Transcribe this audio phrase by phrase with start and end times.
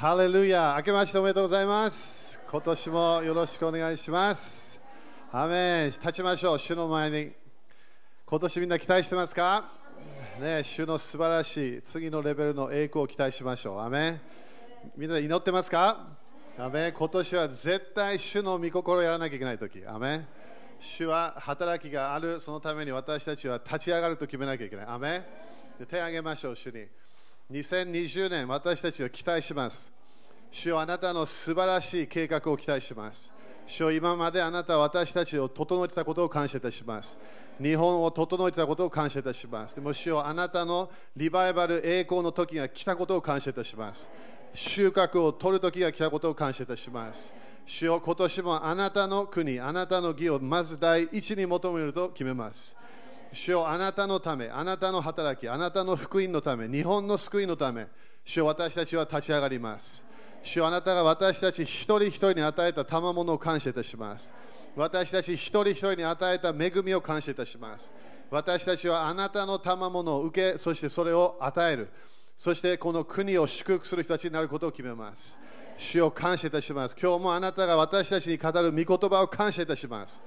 [0.00, 2.40] ハレルヤ明けましておめでとうございます。
[2.50, 4.80] 今年もよろしくお願いします。
[5.30, 7.32] アメン立ちましょう、主の前に。
[8.24, 9.70] 今年みんな期待してますか？
[10.40, 13.80] ね、主の素晴らしい次のレベルの栄光を期待しましょう。
[13.80, 14.20] アメン
[14.96, 16.08] みんな祈ってますか？
[16.58, 19.84] アメン今年は絶対主の御心をやらなきゃいけない時。
[19.86, 20.26] アメン
[20.78, 24.86] 主は働きがある、そのために私たちは立ち上がると決めなきゃいけない。
[24.86, 25.24] アメン
[25.78, 26.86] で手を挙げましょう、主に。
[27.50, 29.92] 2020年、私たちは期待します。
[30.52, 33.34] 主よあなたの素晴らしい計画を期待します。
[33.66, 37.18] 主よ今まであなたは私たちを整えてたことを感謝いたします。
[37.60, 39.74] 日本を整えてたことを感謝いたします。
[39.74, 44.08] でも主よあなたのリバイバル栄光の時が来たことを感謝いたします。
[44.54, 47.34] 収穫を取る時が来たことを感謝いたします。
[47.66, 52.76] 主よ今年もあなたの国、あなたの義をまず第一に求めると決めます。
[53.32, 57.86] 主よあなたのため、あなたの働き、あなたの福音のため、日本の救いのため、
[58.24, 60.04] 主よ私たちは立ち上がります。
[60.42, 64.32] 主よあなたが私たち一人一人に与えた賜物を感謝いたします。
[64.74, 67.92] 私たち一人一人に与えた恵みを感謝いたします。
[68.30, 71.88] 私たちはあなたの賜物を受け、そしてそれを与える。
[72.36, 75.38] そしてこの国を祝福する人たちになることを決めます。
[75.76, 76.96] 主を感謝いたします。
[77.00, 80.22] 今日もあなたが私たちに語る御言葉を感謝いたします。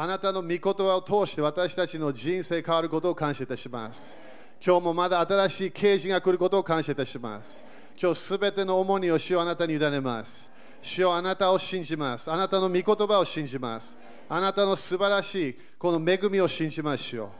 [0.00, 4.16] あなたの御言葉を通して私たちの人生変わることを感謝いたします。
[4.64, 7.64] 今日もまだ新しい啓示が来ることを感謝いたします。
[8.00, 10.52] 今日すべての重荷を主よあなたに委ねます。
[10.80, 12.30] 主よあなたを信じます。
[12.30, 13.96] あなたの御言葉を信じます。
[14.28, 17.32] あなたの素晴らしいこの恵みを信じますよ。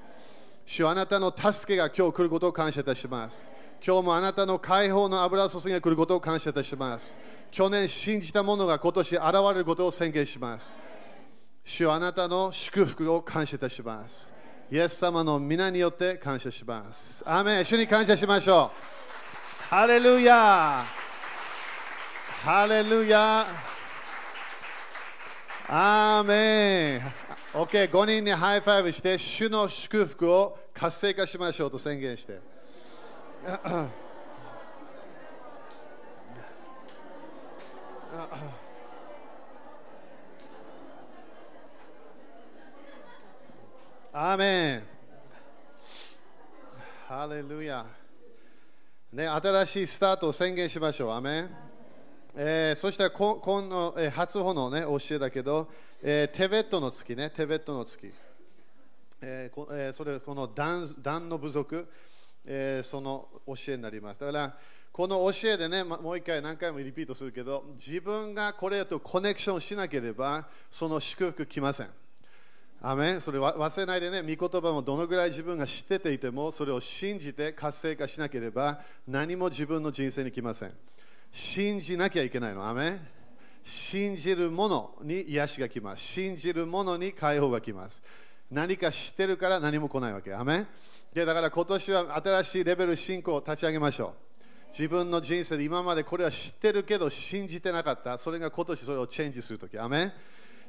[0.66, 3.48] 主よあなたの助けが今日来ることを感謝いたします。
[3.86, 7.16] 今日もあなたの解放の油注ぎが来ることを感謝いたします。
[7.52, 10.76] 去年信じたものが今年現れることを宣言します。
[11.68, 14.32] 主あなたの祝福を感謝いたします。
[14.70, 17.22] イエス様の御名によって感謝します。
[17.26, 19.68] アメン主に感謝しましょう。
[19.68, 20.82] ハレルヤ
[22.42, 23.46] ハレルヤ
[25.68, 27.02] アーメン
[27.52, 32.40] OK、5人にハイファイブして、主の祝福を活性化しましょうと宣言して。
[44.20, 44.82] アーメン
[47.06, 47.86] ハレルヤ
[49.12, 51.10] ね、新しいスタートを宣言しましょう。
[51.12, 51.50] アメン
[52.34, 55.68] えーそしてここの、えー初歩の、ね、教えだけど、
[56.02, 58.12] えーテベットの月ね、テベットの月。
[59.22, 61.86] えーこえーそれこのダンダンの部族、
[62.44, 64.20] えーその教えになります。
[64.20, 64.58] だから、
[64.90, 71.90] この教えでね、もう一回何回もリピートするけど、自分がこれとコネクションしなければ、その祝福来ません。
[72.80, 80.72] アメそれ忘れないでね、御言葉もどのぐらい自分が知ってていても、それを信じて活性化しなければ、何も自分の人生に来ません。
[81.32, 82.68] 信じなきゃいけないの。
[82.68, 83.00] アメ
[83.64, 86.02] 信じる者に癒しが来ます。
[86.04, 88.02] 信じる者に解放が来ます。
[88.50, 90.32] 何か知ってるから何も来ないわけ。
[90.34, 90.66] アメン
[91.12, 94.12] でだから今年は新しいレベル進行を立ち上げましょう。
[94.70, 98.16] 自分の人生で今までこれは知ってるけど信じてなかった。
[98.18, 99.78] それが今年それをチェンジするとき。
[99.78, 100.12] アメ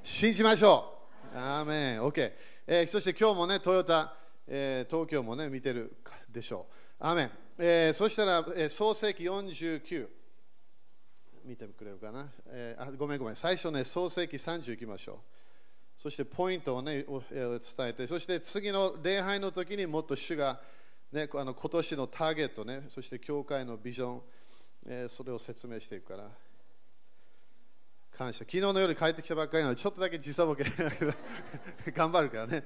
[0.03, 0.98] 信じましょう。
[1.33, 2.31] アーメン OK、
[2.67, 4.15] えーそして今日もね、トヨタ、
[4.47, 5.97] えー東京もね、見てる
[6.31, 6.73] でしょう。
[6.99, 10.07] アーメン、えーそしたら、えー創世紀49。
[11.45, 15.17] 見てくれるかな、えーあごめんごめん、最初ね、創世紀30いきましょう。
[15.97, 20.61] そしてポイントをね、え伝えて、そして次の礼拝の時にもっと主が、
[21.11, 24.21] ね、あの今年のターゲットね、そして教会のビジョン、
[24.87, 26.29] えーそれを説明していくから。
[28.19, 28.39] 感謝。
[28.39, 30.65] 昨日の夜帰ってきたばっかりなので、ちょっとだけ時差ボケ
[31.95, 32.65] 頑張るからね。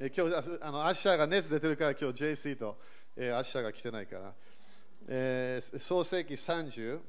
[0.00, 2.80] え今日、あのアッシャーが熱出てるから、今日 JC と、
[3.14, 4.34] えーアッシャーが来てないから。
[5.06, 7.02] えー創世紀30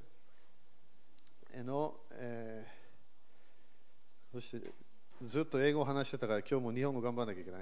[1.63, 2.77] の、えー
[4.33, 4.69] そして
[5.21, 7.59] ずっと英語を話してたから、今日も日本語頑張らなきゃいけな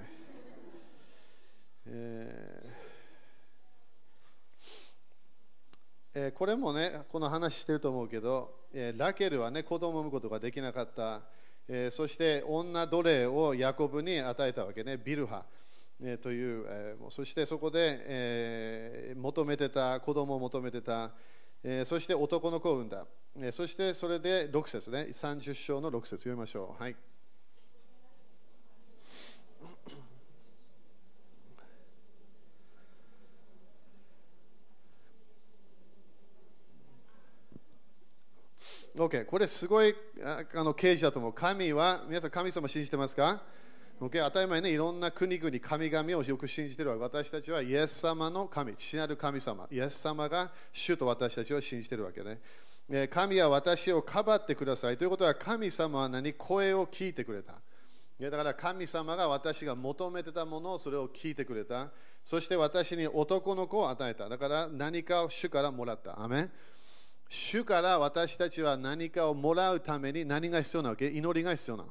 [1.86, 2.85] えー
[6.18, 11.20] えこれもね、この話してると思うけど、えラケルはね、子供を産むことができなかった、
[11.68, 15.44] えそして女奴隷をヤコブに与えたわけね、ビルハ、
[16.02, 21.10] えという、えそしてそこで、えー求めてた、子供を求めてた、
[21.62, 23.06] えそして男の子を産んだ、
[23.38, 26.82] えそしてそれで6節ね、30章の6節読みましょう。
[26.82, 26.96] はい。
[38.96, 39.94] OK、これすごい
[40.24, 41.32] あの刑事だと思う。
[41.34, 43.42] 神は、皆さん神様信じてますか
[44.00, 44.24] ？Okay?
[44.24, 46.96] 当たり前ね、いろんな国々、神々をよく信じてるわ。
[46.96, 53.08] 私たちはイエス様の神、父なる神様、イエス様が主と私たちを信じてるわけね。
[53.08, 54.96] 神は私をかばってください。
[54.96, 56.32] ということは、神様は何？
[56.32, 57.52] 声を聞いてくれた。
[58.18, 61.90] だから神様が私が求めてたものをそれを聞いてくれた。
[62.24, 64.30] そして私に男の子を与えた。
[64.30, 66.22] だから何かを主からもらった。
[66.22, 66.48] アメ
[67.28, 71.08] 主から私たちは何かをもらうために何が必要なわけ？
[71.08, 71.90] 祈りが必要なの。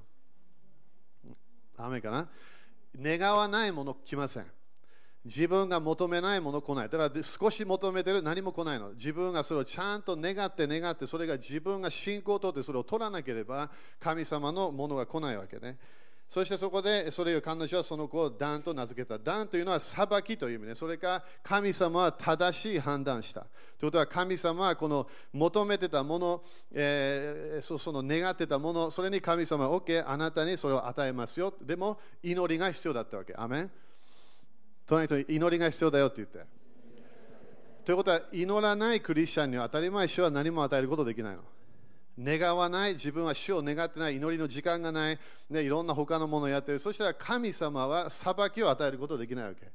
[1.77, 2.29] アメかな？
[2.97, 4.45] 願わないもの来ません。
[5.25, 6.89] 自分が求めないもの来ない。
[6.89, 8.91] だから少し求めてる何も来ないの。
[8.91, 15.77] 自分がそれをちゃんと願って願って、それが自分が信仰をとってそれを取らなければ神様のものが来ないわけね。
[16.27, 19.17] そしてそこでそれを彼女はその子をダンと名付けた。
[19.17, 20.75] ダンというのは裁きという意味ね。
[20.75, 23.41] それか神様は正しい判断した。
[23.41, 26.43] ということは神様はこの求めてたもの、
[26.73, 31.53] えー、その願ってたもの、それに神様は OK、あなたにそれを与えますよ。
[31.61, 33.33] でも祈りが必要だったわけ。
[33.37, 33.71] アメン
[34.87, 36.39] 隣に祈りが必要だよって言って。
[37.85, 41.43] ということは祈らないクリスチャンには当たり前主は何も与えることできないの。
[42.19, 45.19] 願わない、自分は主を願ってない、祈りの時間がない、
[45.49, 46.79] ね、いろんな他のものをやってる。
[46.79, 49.71] そしたら神様は裁きを与えることできないわけ。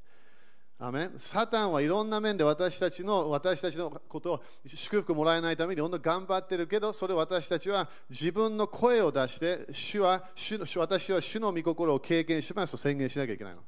[0.83, 13.61] アメサタンはいろんな面で私たちの私たちのことを祝福もらえないために本当頑張ってるけど、それを私たちは自分の声を出して、主は主私は主の御心を経験しますと宣言しなきゃいけないの。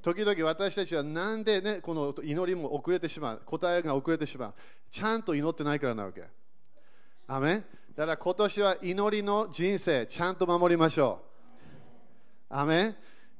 [0.00, 4.54] 時々私たちはなんで、ね、この祈りも遅れてしまう、答えが遅れてしまう、
[4.92, 6.22] ちゃんと祈ってないからなわけ。
[7.26, 7.64] アメ
[7.98, 11.20] だから今年は祈りの人生、ちゃんと守りましょ
[12.48, 12.54] う。
[12.54, 12.94] アメ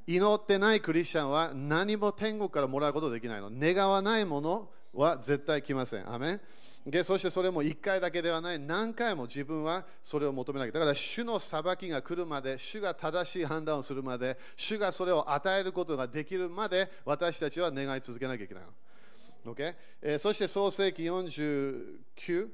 [0.05, 3.53] 祈ってないクリスチャンは何も天国からもらうことできないの。
[3.53, 6.13] 願わないものは絶対来ません。
[6.13, 6.41] アメ
[6.85, 10.73] でそしてそれも1回だけではない、何回も自分はそれを求めなきゃ。
[10.73, 19.55] だから主の裁きが来るまで、主が正しい判断をするまで、主がそれを与えることができるまで、私たちは願い続けなきゃいけないの。
[19.55, 19.77] Okay?
[20.03, 22.49] えー、そして創世紀49、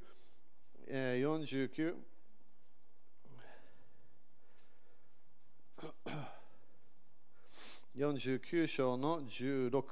[0.86, 1.94] えー、49。
[7.96, 9.84] 49章の16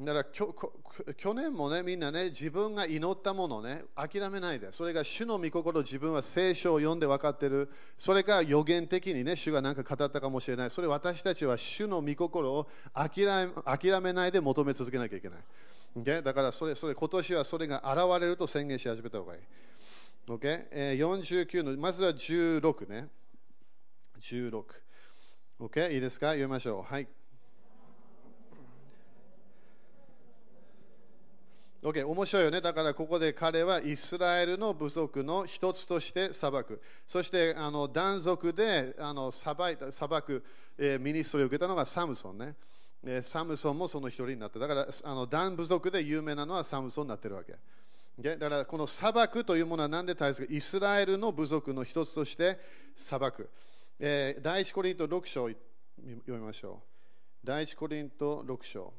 [0.00, 7.68] だから去年もね、みんなね、自分が祈ったものね、諦めないで、それが主の御心、自分は聖書を読んで分かってる、
[7.98, 13.26] それが予言的にね、主が何か語ったかもしれない、それ私たちは主の御心を諦
[14.00, 15.40] めないで求め続けなきゃいけない。
[15.96, 16.22] Okay?
[16.22, 19.42] だからそれ、それ今年はそれが現れると宣言し始めた方がいい。
[20.28, 20.66] Okay?
[20.70, 23.08] えー、49の、まずは16ね。
[24.20, 24.62] 16。
[25.60, 25.92] Okay?
[25.92, 26.28] いいですか？
[26.28, 26.92] 読みましょう。
[26.92, 27.08] はい。
[31.80, 32.60] OK、面白いよね。
[32.60, 36.82] だからここで彼はイスラエルの部族の一つとして裁く。
[37.06, 40.44] そしてあの断族であの裁いた裁く、
[40.76, 42.56] えー、ミニストリーを受けたのがサムソンね。
[43.04, 44.58] えー、サムソンもその一人になった。
[44.58, 47.54] だからあのダン部族で有名なのはサムソンになってるわけ。
[48.20, 50.52] だからこの裁くというものは何で大切か。
[50.52, 52.58] イスラエルの部族の一つとして
[52.96, 53.48] 裁く。
[54.00, 55.58] えー、第一コリント6章読
[56.26, 57.46] みましょう。
[57.46, 58.92] 第一コリント6章。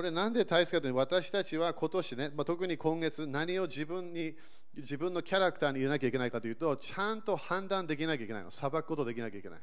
[0.00, 4.34] これなんで大切かというと私たちは今年ね、まあ、特に今月何を自分に
[4.74, 8.50] 自分のキャラクターに入れなきゃいけないかというとちゃんと判断できなきゃいけないの。
[8.50, 9.60] 裁くことできなきゃいけない。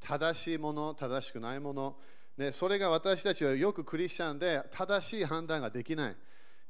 [0.00, 1.96] 正しいもの正しくないもの、
[2.36, 6.16] ね、それが私たちはよくクリスチャンで正しい判断ができない、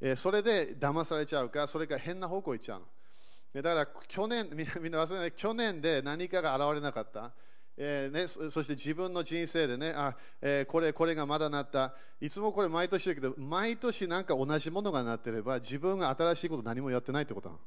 [0.02, 3.62] えー、それで騙されちゃうかそれか変な方向行っちゃうの。
[3.62, 5.32] だから去年みんな忘れない。
[5.32, 7.32] 去年で何かが現れなかった。
[7.78, 17.61] えーね、そして自分の人生でね、あえー、これこれがまだなった、いつもこれ毎年だけど、毎年なんか同じものがなってれば、自分が新しいこと何もやってないってことなの。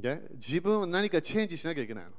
[0.00, 2.10] で自分は何かチェンジしなきゃいけないの。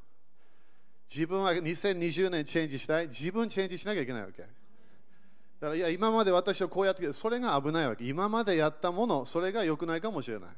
[1.10, 4.44] 自分は2020年チェンジしたい、自分チェンジしなきゃいけないわけ。
[4.44, 8.06] だからいや今まで私はこうやってきて、それが危ないわけ。
[8.06, 10.50] 今までやったもの、それが良くないかもしれない。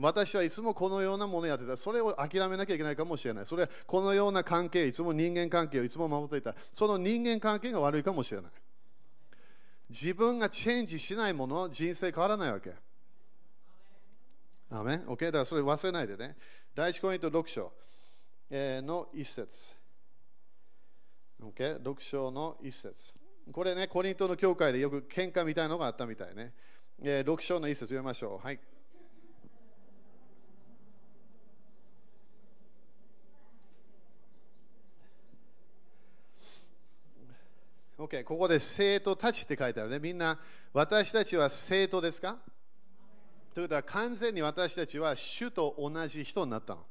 [0.00, 1.76] 私はいつもこのようなものをやってた。
[1.76, 3.46] それを諦めなきゃいけないかもしれない。
[3.46, 6.54] それはこのような関係、いつも人間関係をいつも守っていた。
[6.72, 8.50] その人間関係が悪いかもしれない。
[9.90, 12.72] 自分がチェンジしないもの、人生変わらないわけ。
[14.70, 15.24] アメン ?OK?
[15.26, 16.36] だからそれ忘れないでね。
[16.74, 17.72] 第一コイント6章
[18.50, 19.74] の一節。
[21.42, 21.82] OK?
[21.82, 23.18] 6章の一節。
[23.50, 26.52] これね、コリントの教会でよく喧嘩みたいなのがあったみたいね。
[27.00, 28.44] 6章の一節読みましょう。
[28.44, 28.60] はい。
[37.98, 39.98] OK、ここで生徒たちって書いてあるね。
[39.98, 40.38] みんな、
[40.72, 42.36] 私たちは生徒ですか？
[43.52, 46.82] ということは完全に私たちは主と同じ人になったの。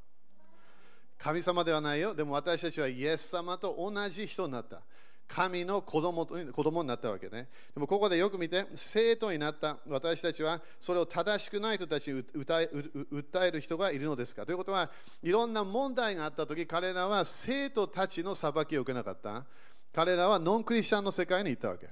[1.18, 2.14] 神様ではないよ。
[2.14, 4.82] でも私たちはイエス様と同じ人になった。
[5.30, 7.48] 神の子供と子供になったわけね。
[7.74, 14.46] でもここでよく見て、生徒になった私たちは、それを正しくない人たちに訴える人がいるのですか？
[14.46, 14.92] ということは、
[15.24, 19.46] いろんな問題があったとき、彼らは生徒たちの裁きを受けなかった。
[19.94, 21.88] 彼らはノンクリスチャンの世界に行ったわけ。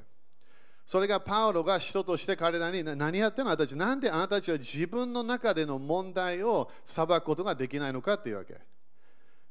[0.85, 3.51] それがパウロが人として彼らに何やってるの？
[3.51, 8.13] あなたたち、なんであなたたちは自分の中での問題を裁くことができないのか？
[8.13, 8.55] っていうわけ。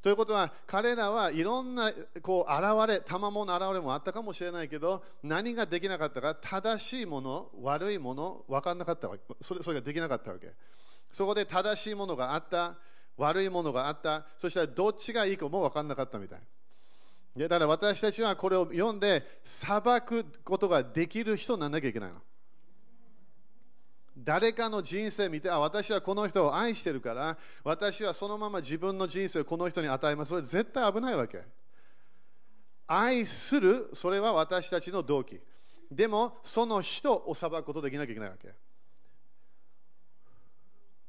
[0.01, 1.91] ということは彼らはいろんな
[2.23, 6.37] こう現れ、賜物の現れもあったかもしれないけど何ができなかったか？
[6.37, 9.23] 正しいもの、悪いもの分からなかったわけ。
[9.41, 10.53] それそれができなかったわけ。
[11.11, 12.77] そこで正しいものがあった
[13.17, 14.27] 悪いものがあった。
[14.39, 16.39] そしたらどっちがいいかも分からなかったみたい。
[17.37, 22.21] だから私たちはこれを読んで裁くことができる人にならなきゃいけないの
[24.17, 30.29] 誰かの人生見て、あ、私はこの人を愛してるから、私はそのまま自分の人生をこの人に与えます。
[30.29, 31.43] それ絶対危ないわけ。
[32.87, 35.41] 愛する、それは私たちの動機。
[35.91, 38.55] でも、その人を裁くことできなきゃいけないわけ。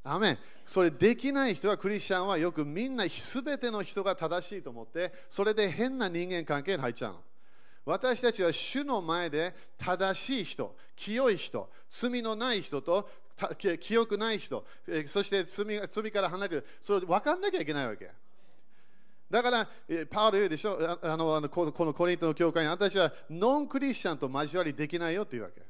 [0.06, 7.20] アメンそれできない人はクリスチャンはよくみんな全ての人が正しいと思ってそれで変な人間関係に入っちゃうの
[7.86, 13.08] 私たちは主の前で正しい人、清い人、罪のない人と
[13.80, 14.66] 清くない人、
[15.06, 18.10] そして罪罪から離れてる、それ分かんなきゃいけないわけ。
[19.30, 19.70] だから、
[20.10, 25.62] パウロ言うでしょ、あのこのコリントの教会に、私はノンクリスチャンと交わりできないよっていうわけ。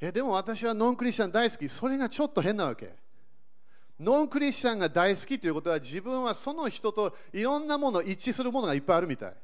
[0.00, 2.94] えでも私はノンクリスチャン大好き、それがちょっと変なわけ。
[3.98, 9.36] ノンクリスチャンが大好きということは、自分はその人といろんなもの、一致するものがいっぱいあるみたい。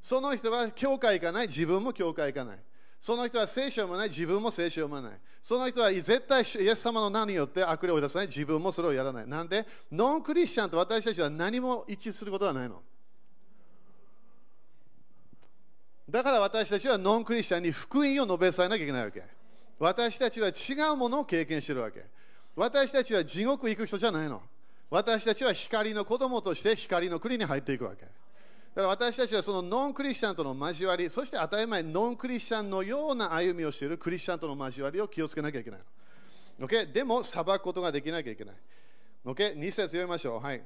[0.00, 2.58] その人は教会行かない、自分も教会行かない。
[3.00, 5.20] その人は聖書を読まない、自分も聖書を読まない。
[5.42, 9.26] その人は絶対イエス様の名によって悪霊を出さない、自分もそれをやらない。
[9.26, 12.80] なんで、ノンクリスチャンと私たちは何も一致することはないの。
[16.08, 19.35] だから私たちはノンクリスチャンに福音を述べさえなきゃいけないわけ。
[19.78, 22.04] 私たちは違うものを経験しているわけ。
[22.54, 24.40] 私たちは地獄行く人じゃないの。
[24.90, 28.02] 私たちは光の子供として光の国に入っていくわけ。
[28.04, 28.12] だか
[28.82, 35.80] ら私たちはそのノンクリスチャンとの交わり、そして当たり前、ノンクリスチャンのような歩みをしているクリスチャンとの交わりを気をつけなきゃいけない。
[36.60, 36.90] Okay?
[36.90, 38.54] でも、裁くことができなきゃいけない。
[39.24, 39.58] Okay?
[39.58, 40.40] 2節読みましょう。
[40.40, 40.62] はい。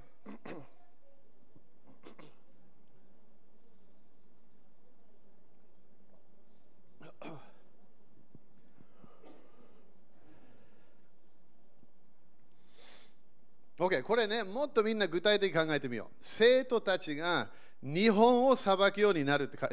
[13.80, 16.14] OK、これね、もっとみんな具体的に考えてみよう。
[16.20, 17.48] 生徒たちが
[17.82, 19.68] 日本を裁くようになるって考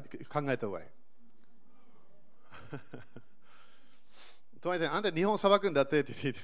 [0.49, 0.87] えた方がいい。
[4.61, 6.41] 隣であんた日本を裁くんだってって言って。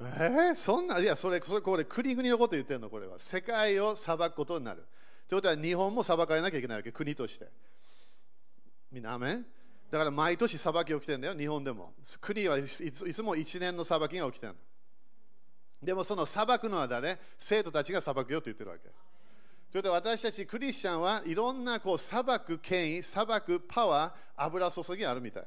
[0.02, 3.20] えー、そんな、いや、それ、それこれ、国々のこと言ってるの、これは。
[3.20, 4.84] 世界を裁くことになる。
[5.28, 7.48] ということは、日本も裁かれなきゃいけないわけ、国として。
[8.90, 9.46] みんな、アメン？
[9.88, 11.94] だから毎年裁き起きてるんだよ、日本でも。
[12.20, 14.58] 国はいついつも1年の裁きが起きてるの。
[15.84, 18.82] でもその裁くのは誰生徒たちが裁くよって言ってるわけ。
[19.70, 25.44] ということは私たちクリスチャンはいろんなこう裁く権威、裁くパワー、油注ぎあるみたい。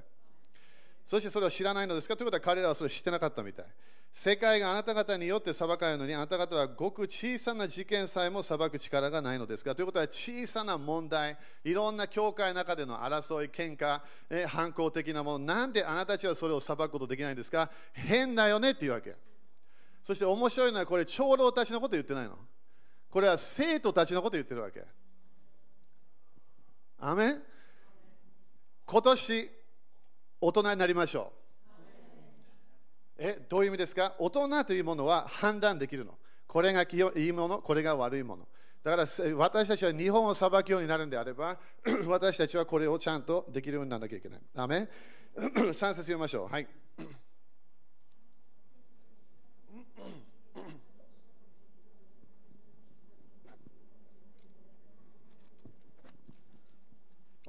[1.05, 3.65] そしてそれを知らないのですかということは彼らはそれを知ってなかったみたい。
[4.13, 17.69] 世界があなた方によって裁かれるのにあなた方はごく小さな事件さえも裁く力がないのですかということは小さな問題、いろんな教会の中での争い、喧嘩、え反抗的なもの、なんであなたたちはそれを裁くことできないんですか？
[17.93, 19.15] 変だよねっていうわけ。
[20.07, 22.37] そして面白いのはこれ長老たちのこと言ってないの。
[23.09, 24.85] これは生徒たちのこと言ってるわけ。
[26.97, 27.43] アメン
[28.85, 29.51] 今年
[30.39, 31.33] 大人になりましょ
[33.17, 33.17] う。
[33.17, 34.15] え、どういう意味ですか？
[34.17, 36.17] 大人というものは判断できるの。
[36.47, 38.47] これがいいもの、これが悪いもの。
[38.85, 41.57] だから私たちは日本を裁くようになるんであれば、
[42.07, 44.39] 私たちはこれをちゃんとできるようにならなきゃいけない。
[44.55, 44.87] アメ
[45.35, 46.47] ?3 節読みましょう。
[46.47, 46.67] はい。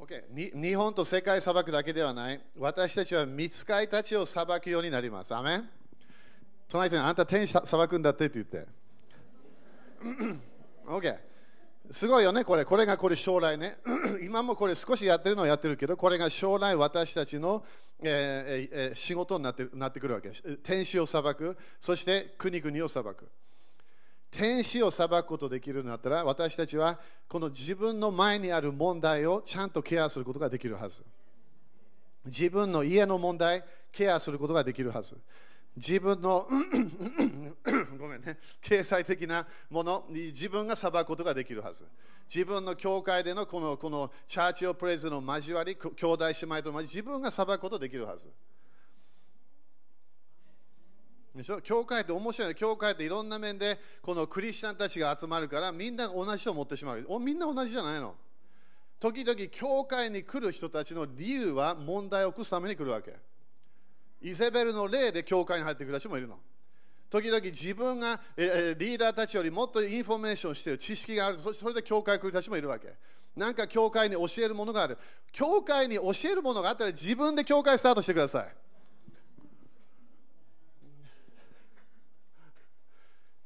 [0.08, 0.22] Okay、
[0.54, 2.40] 日本と世界裁くだけではない。
[2.58, 5.34] 私たちは見つかりたちを裁くようになります。
[5.34, 5.68] アメン
[6.66, 8.66] 隣にあんた天使裁くんだってって言って。
[10.88, 11.18] OK。
[11.90, 12.64] すごいよね、これ。
[12.64, 13.80] これがこれ将来ね。
[14.24, 17.62] 今もこれ少しやってるのはやってるけど、これが将来私たちの、
[18.02, 20.32] えーえー、仕事になってなってくるわけ。
[20.62, 23.28] 天使を裁く、そして国々を裁く。
[24.30, 31.04] 天使を裁くことできるんだったら私たちはこの自分の前にある問題をちゃんとケアすることができるはず。
[32.26, 35.16] 自分の家の問題、ケアすることができるはず。
[35.78, 36.46] 自分の
[37.98, 41.86] ごめんね経済的なものに自分が裁くことができるはず
[42.32, 48.28] 自分の教会でのこのこのチャーチオプレイズの交わり兄弟姉妹と交わり自分が裁くことができるはず
[51.38, 51.62] でしょ？
[51.62, 57.06] 教会って面白い教会っていろんな面でこのクリスチャンたちが集まるからみんな同じを持ってしまう。
[57.08, 58.14] おみんな同じじゃないの？
[59.00, 63.14] 時々教会に来る人たちの理由は問題を起こすために来るわけ。
[64.20, 66.36] イゼベルの霊で教会に入ってくる人もいるの。
[67.08, 72.92] 時々自分がリーダーたちよりもっとインフォメーションしてる知識があるそれで教会に来る人たちもいるわけ。
[73.36, 74.98] なんか教会に教えるものがある。
[75.30, 78.48] 教会に教えるものがあったら自分で教会スタートしてください。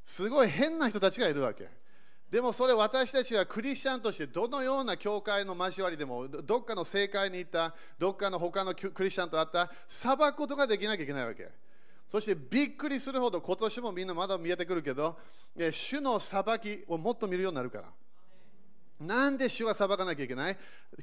[0.04, 1.68] すごい変な人たちがいるわけ。
[2.30, 11.50] でもそれ私たちはクリスチャンとしてどのような教会の交わりでもどっかの教会に行ったどっかの他のクリスチャンと会った裁くことができなきゃいけないわけ。
[12.08, 15.18] そしてびっくりするほど今年もみんなまだ見えてくるけど
[15.70, 17.88] 主の裁きをもっと見るようになるから。
[18.98, 20.56] なんで主は裁かなきゃいけない？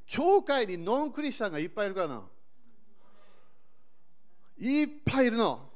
[0.08, 2.24] 教会にノンクリスチャンがいっぱいいるからな
[4.58, 5.69] いっぱいいるの。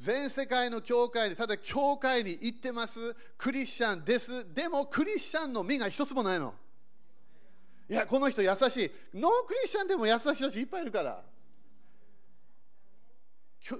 [0.00, 3.14] 全世界の教会でただ教会に行ってます。
[3.36, 4.46] クリスチャンです。
[4.54, 6.54] でもクリスチャンの身が一つもないの。
[7.86, 8.90] いやこの人優しい。
[9.12, 11.22] ノンクリスチャンでも優しい人いっぱいいるから。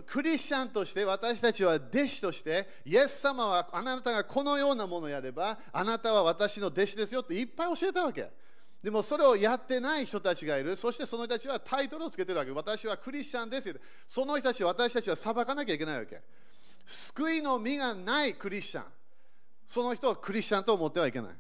[0.05, 8.31] クリスチャンとして私たちは弟子としてイエス様はあなたがこのようなものをやればあなたは私の弟子ですよっていっぱい教えたわけ。
[8.83, 10.75] でもそれをやってない人たちがいる。
[10.75, 12.51] そしてその人たちはタイトルをつけてるわけ。
[12.51, 13.75] 私はクリスチャンですよ。
[14.07, 16.23] その人たち私たちは裁かなきゃいけないわけ。
[16.87, 18.85] 救いの実がないクリスチャン。
[19.67, 21.31] その人はクリスチャンと思ってはいけない。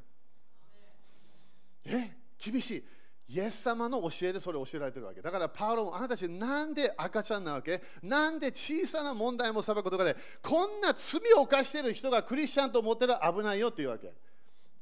[1.86, 2.16] え？
[2.38, 2.84] 厳しい。
[3.32, 5.22] イエス様の教えでそれを教えられてるわけ。
[5.22, 7.80] だからパウロもあなたたちなんで赤ちゃんなわけ？
[8.02, 14.12] なんで小さな問題も裁くことがでこんな罪を犯している人がクリスチャンと思ってる危ないよっていうわけ。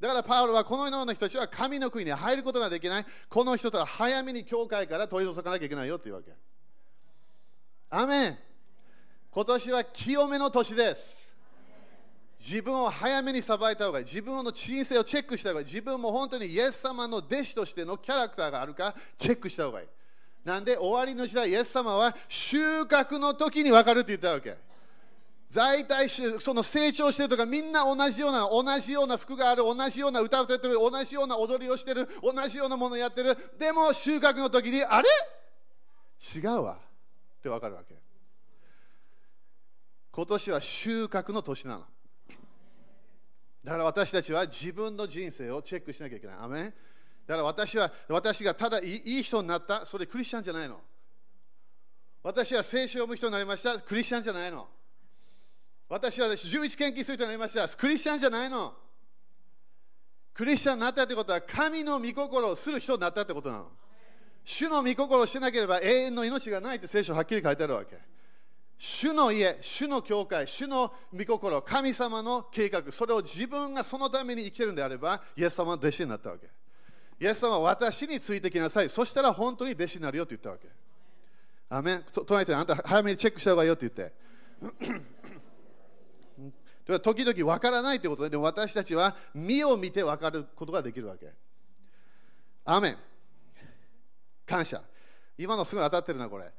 [0.01, 3.07] だからパウロはこのような人たちは神の国に入ることができない。
[3.29, 6.33] この人とは早めに教会から取り除かなきゃいけないよっていうわけ。
[7.91, 8.39] アメン
[9.31, 11.33] 今年は清めの年です。
[12.39, 14.05] 自分を早めにさばいた方がいい。
[14.05, 15.67] 自分の人生をチェックした方がいい。
[15.67, 19.87] 自分も本当にイエス様の弟子としてのキャラクターがあるかチェックした方がいい。
[20.45, 24.57] なんで終わりの時代、イエス様は収穫の時に分かるって言ったわけ。
[25.51, 33.35] 在体その成長してるとかみんな同じような同じような服がある同じような歌を歌ってる同じような踊りをしてる同じようなものをやってる。
[33.59, 35.09] でも収穫の時にあれ？
[36.37, 36.79] 違うわ。
[37.39, 37.95] って分かるわけ。
[40.11, 41.85] 今年は収穫の年なの。
[43.65, 46.37] だから私たちは自分の人生をチェックしなきゃいけない。
[46.41, 46.75] アメ
[47.27, 49.87] だから私は私がただいい人になった。
[49.87, 50.81] それクリスチャンじゃないの。
[52.23, 53.79] 私は聖書を読む人になりました。
[53.81, 54.69] クリスチャンじゃないの。
[55.89, 57.67] 私は11献金する人になりました。
[57.77, 58.75] クリスチャンじゃないの。
[60.35, 63.69] クリスチャンになったってことは、神の御心をする人になったってことなの。
[64.45, 67.99] 主の御心をしなければ永遠の命がないって聖書はっきり書いてあるわけ。
[68.77, 76.49] 主の家、主の教会、主の御心、神様の計画、それを自分がそのために生きてるんであれば、イエス様の弟子になったわけ。
[77.21, 78.91] イエス様は私についてきなさい。
[78.91, 80.69] そしたら本当に弟子になるよって言ったわけ。
[81.69, 82.05] アメン。
[82.27, 85.18] 隣であんた早めにチェックした方がいいよって言って。
[87.03, 91.31] 時々分からないということで、でも私たちは身を見て分かることができるわけ。
[92.65, 92.97] アメン。
[94.47, 94.83] 感謝。
[95.37, 96.51] 今のすごい当たってるな、これ。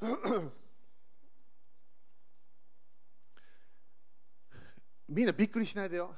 [5.08, 6.16] みんなびっくりしないでよ。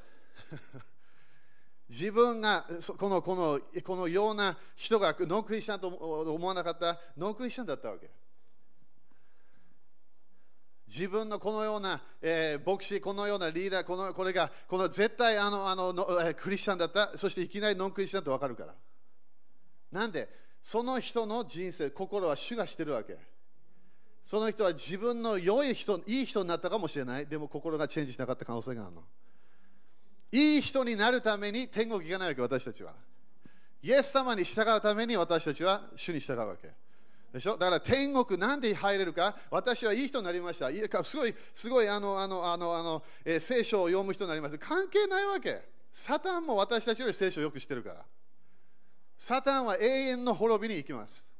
[1.90, 2.66] 自分が
[2.98, 8.10] このこのこのような人がノンクリスチャンと思わなかったノンクリスチャンだったわけ。
[10.88, 15.94] 自分のこのような、えー、牧師、このようなリーダー、このこれがこの絶対あのあの、
[16.34, 18.74] クリスチャンだった、そしていきなりノンクリスチャンと分かるから。
[19.92, 20.30] なんで、
[20.62, 23.18] その人の人生、心は主がしてるわけ。
[24.24, 27.26] その人は自分の良い人、いい人になったかもしれない。
[27.26, 29.04] でも心がチェンジしなかった可能性があるの。
[30.32, 32.94] いい人になるために天国行かないわけ、私たちは。
[33.82, 36.72] イエス様に従うために私たちは主に従うわけ。
[37.32, 37.58] でしょ？
[37.58, 39.36] だから天国なんで入れるか？
[39.50, 40.70] 私はいい人になりました。
[40.70, 45.62] いすごいすごいあのあのあのあの、えー、聖書を読む人になりました関係ないわけ。
[45.92, 48.04] サタンも私たちより聖書をよく知ってるから。
[49.18, 51.30] サタンは永遠の滅びに行きます。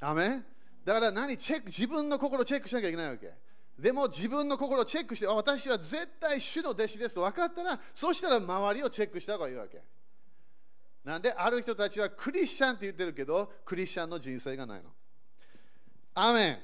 [0.00, 0.42] アメ
[0.84, 1.66] だから何チェック？
[1.66, 3.32] 自分の心をチェックしなきゃいけないわけ。
[3.78, 9.82] でも自分の心をチェックして私は絶対主の弟子ですと分かったらそしたら周りをチェックした方がいいわけ。
[11.06, 14.90] なんである人たちはクリスチャンって言ってるけど、クリスチャンの人生がないの。
[16.14, 16.58] アメン。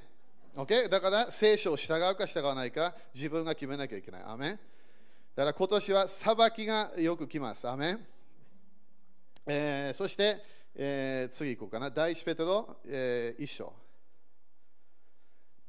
[0.57, 0.89] Okay?
[0.89, 4.23] だから聖書を従うか従わないか自分が決めなきゃいけない。
[4.27, 4.61] アメン。
[5.37, 7.69] だから今年は裁きがよく来ます。
[7.69, 8.01] アメン。
[9.47, 10.43] えー、そして、
[10.75, 11.91] えー、次行こうかな。
[11.91, 13.73] 第一ペトロ、えー、一章。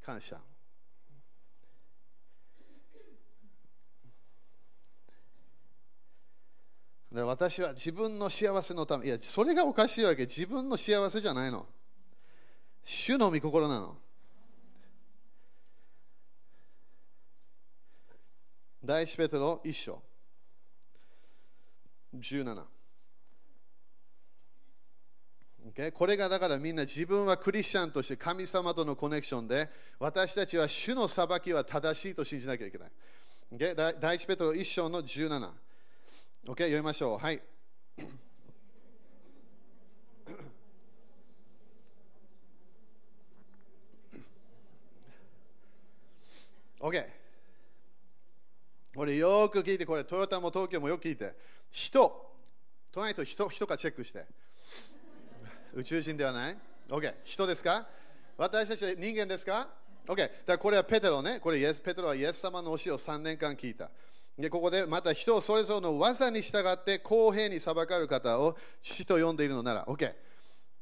[0.02, 0.40] 感謝。
[7.22, 10.22] 私は自分の幸せのため、いや、それがおかしいわけ。
[10.22, 11.66] 自分の幸せじゃないの。
[12.82, 13.96] 主の御心なの。
[18.84, 20.02] 第一ペテロ一章。
[22.14, 22.64] 17。
[25.70, 25.92] Okay?
[25.92, 32.90] これがだからみんな自分はクリスチャンとして神様とのコネクションで私たちは主の裁きは正しいと信じなきゃいけない。
[33.54, 33.98] Okay?
[34.00, 35.63] 第一ペテロ一章の17。
[36.46, 37.18] OK、読みましょう。
[37.18, 37.42] はい。
[46.80, 47.06] OK。
[48.94, 51.34] これよく聞いて、これトヨタも東京もよく聞いて。
[51.70, 52.30] 人、
[52.92, 54.26] 隣と人、人かチェックして。
[55.72, 56.58] 宇宙人ではない
[56.90, 57.14] ?OK。
[57.24, 57.88] 人ですか？
[58.36, 59.70] 私たちは人間ですか
[60.06, 60.16] ?OK。
[60.18, 61.40] だからこれはペテロね。
[61.40, 63.90] これイエスペテロはイエス様の教えを3年間聞いた。
[64.38, 70.12] でここでまた人それぞれの技に従って公平に裁かれる方を父と呼んでいるのなら、OK。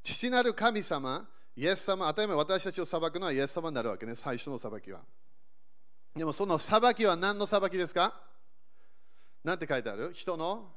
[0.03, 5.01] 父なる神様、イエス様、当たり前私たちを裁くのはイエス様になるわけね、最初の裁きは。
[6.17, 8.21] でもその裁きは何の裁きですか？
[9.45, 10.13] なんて書いてある？
[10.15, 10.73] 人の？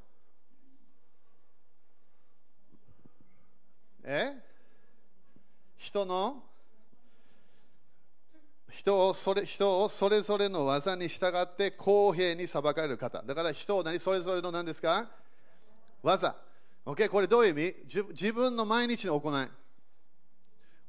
[4.04, 4.34] え？
[5.78, 6.44] 人の？
[8.76, 13.24] 人をそれ人をそれぞれの技に従って公平に裁かれる方。
[13.24, 15.10] だから人を何それぞれの何ですか？
[16.04, 16.36] 技。
[16.86, 17.08] Okay?
[17.08, 18.04] これどういう意味？
[18.10, 19.48] 自分の毎日の行い。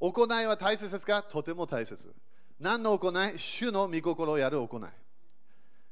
[0.00, 1.22] 行いは大切ですか？
[1.22, 2.12] とても大切。
[2.58, 3.38] 何の行い？
[3.38, 4.82] 主の御心をやる行い。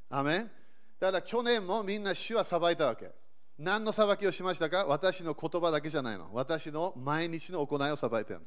[0.09, 0.51] アメン？
[0.99, 3.09] だから去年もみんな主は裁いたわけ。
[3.57, 4.85] 何の裁きをしましたか？
[4.85, 6.29] 私の言葉だけじゃないの。
[6.33, 8.45] 私の毎日の行いを裁いてるの。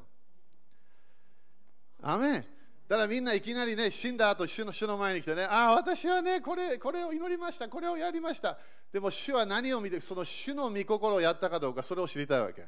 [2.03, 2.45] アメ
[2.89, 8.57] だからみんないきなりね、死んだ後主の主の前に来てね、ああ、私はねこれ、これを祈りました、これをやりました。
[8.91, 12.65] でも主は何を見て、その主の御心をやったかどうか、それを知りたいわけ。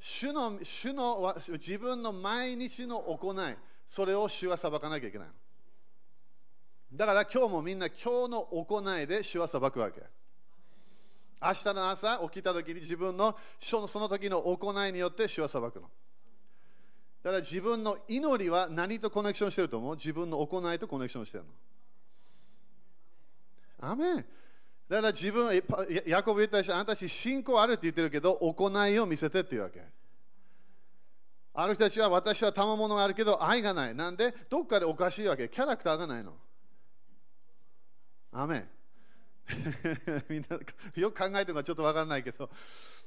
[0.00, 3.56] 主の主の自分の毎日の行い、
[3.86, 5.28] それを主は裁かなきゃいけない
[6.92, 10.02] だから今日もみんな今日の行いで主は裁くわけ。
[11.40, 15.88] 明日の朝起きた時に自分のその時の行いによって主は裁くの。
[17.22, 19.94] だから自分の祈りは何とコネクションしてると思う？
[19.96, 21.50] 自分の行いとコネクションしてるの。
[23.80, 24.16] アメン
[24.88, 25.62] だから自分、
[26.06, 29.82] ヤコブ言ったし、あんたたち信仰あるって言ってるけど、行いを見せてっていうわけ。
[31.52, 33.94] ある人たちは私は賜物があるけど愛がない。
[33.94, 34.32] なんで？
[34.48, 35.48] どっかでおかしいわけ。
[35.48, 36.34] キャラクターがないの。
[38.32, 38.68] アメン
[40.28, 40.58] みんな
[40.94, 42.48] よく考えてるのはちょっと分からないけど。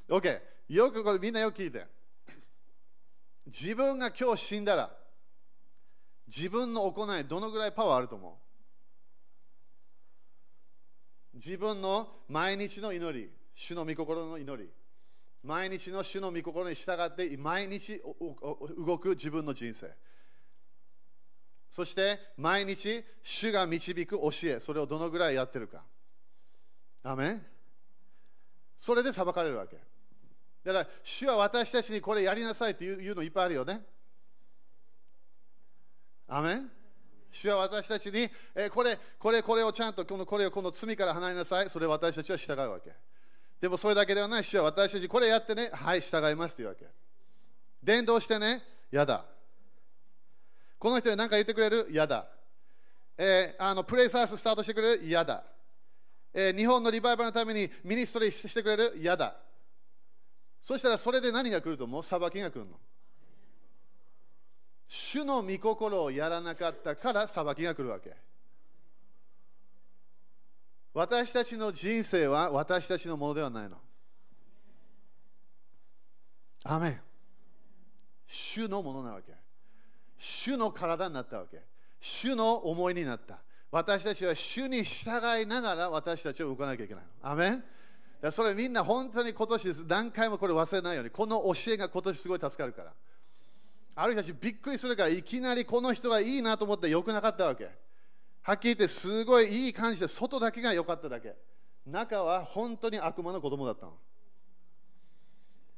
[0.09, 0.41] OK。
[0.69, 1.87] よくこれみんなよく聞いて。
[3.45, 4.91] 自分が今日死んだら
[6.27, 8.39] 自分の行いどのぐらいパワーあると思
[11.33, 11.37] う？
[11.37, 14.69] 自分の毎日の祈り主の御心の祈り。
[15.43, 19.91] 毎日の主の御心に従って毎日動く自分の人生。
[21.69, 25.83] そして毎日主が導く教えそれをどのぐらいやってるか。
[27.01, 27.41] アメ
[28.77, 29.77] それで裁かれるわけ。
[30.63, 33.81] だから、主は私たちにこれやりなさいっていうのいっぱいあるよね。
[36.27, 36.71] アメン？
[37.31, 41.69] 主は私たちに、えこれ、これ、これをちゃんと、このこれをこの罪から離れなさい。
[41.69, 42.91] それを私たちは従うわけ。
[43.59, 44.43] でもそれだけではない。
[44.43, 46.85] 主は私たち、これやってね、はい、従いますというわけ。
[47.81, 49.25] 伝道してね、やだ。
[50.77, 51.87] この人に何か言ってくれる？
[51.91, 52.27] やだ。
[53.17, 55.09] えー、あのプレイサーススタートしてくれる？
[55.09, 55.43] やだ。
[56.33, 58.97] えー、日本のリバイバルのためにミニストリーしてくれる？
[59.01, 59.35] やだ。
[60.61, 62.03] そしたらそれで何が来ると思う？
[62.03, 62.79] 裁きが来るの。
[64.87, 68.15] 主の御心をやらなかったから裁きが来るわけ。
[70.93, 73.77] 私たちの人生は私たちのものではないの。
[76.63, 77.01] アメン。
[78.27, 79.33] 主のものなわけ。
[80.17, 81.63] 主の体になったわけ。
[81.99, 83.39] 主の思いになった。
[83.71, 87.31] 私たちは主に従いながら私たちを動かなきゃいけないの。
[87.31, 87.63] アメン。
[88.29, 89.85] それみんな本当に今年です。
[89.87, 91.09] 何回もこれ忘れないように。
[91.09, 92.93] この教えが今年すごい助かるから。
[93.95, 97.69] ある人たちびっくりするから、いきなりこの人がいいなと思って良くなかったわけ。
[98.43, 101.35] はっきり言ってすごいいい感じで、外だけが良かっただけ。
[101.85, 103.93] 中は本当に悪魔の子供だったの。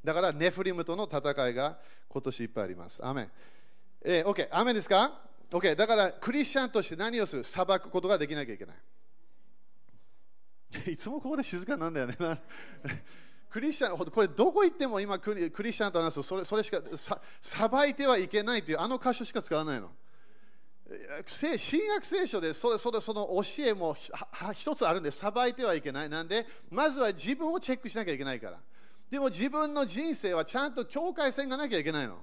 [0.04, 1.78] だからネフリムとの戦いが
[2.10, 3.06] 今年いっぱいあります。
[3.06, 3.32] アメン。
[4.04, 7.44] えー、OK、アメンですか ?OK、だからクリスチャンとして何をする？
[7.46, 8.76] 裁くことができなきゃいけない。
[10.88, 12.16] いつもここで静かなんだよね。
[13.50, 19.92] クリスチャン、これどこ行っても今クリスチャンと話すそれそれしかさ、裁いてはいけないというあの箇所しか使わないの。
[21.26, 23.96] 新約聖書でそれそれその教えも
[24.54, 26.10] 一つあるんで、裁いてはいけない。
[26.10, 28.60] なんで、まずは自分をチェックしなきゃいけないから。
[29.10, 32.20] でも自分の人生はちゃんと境界線がなきゃいけないの。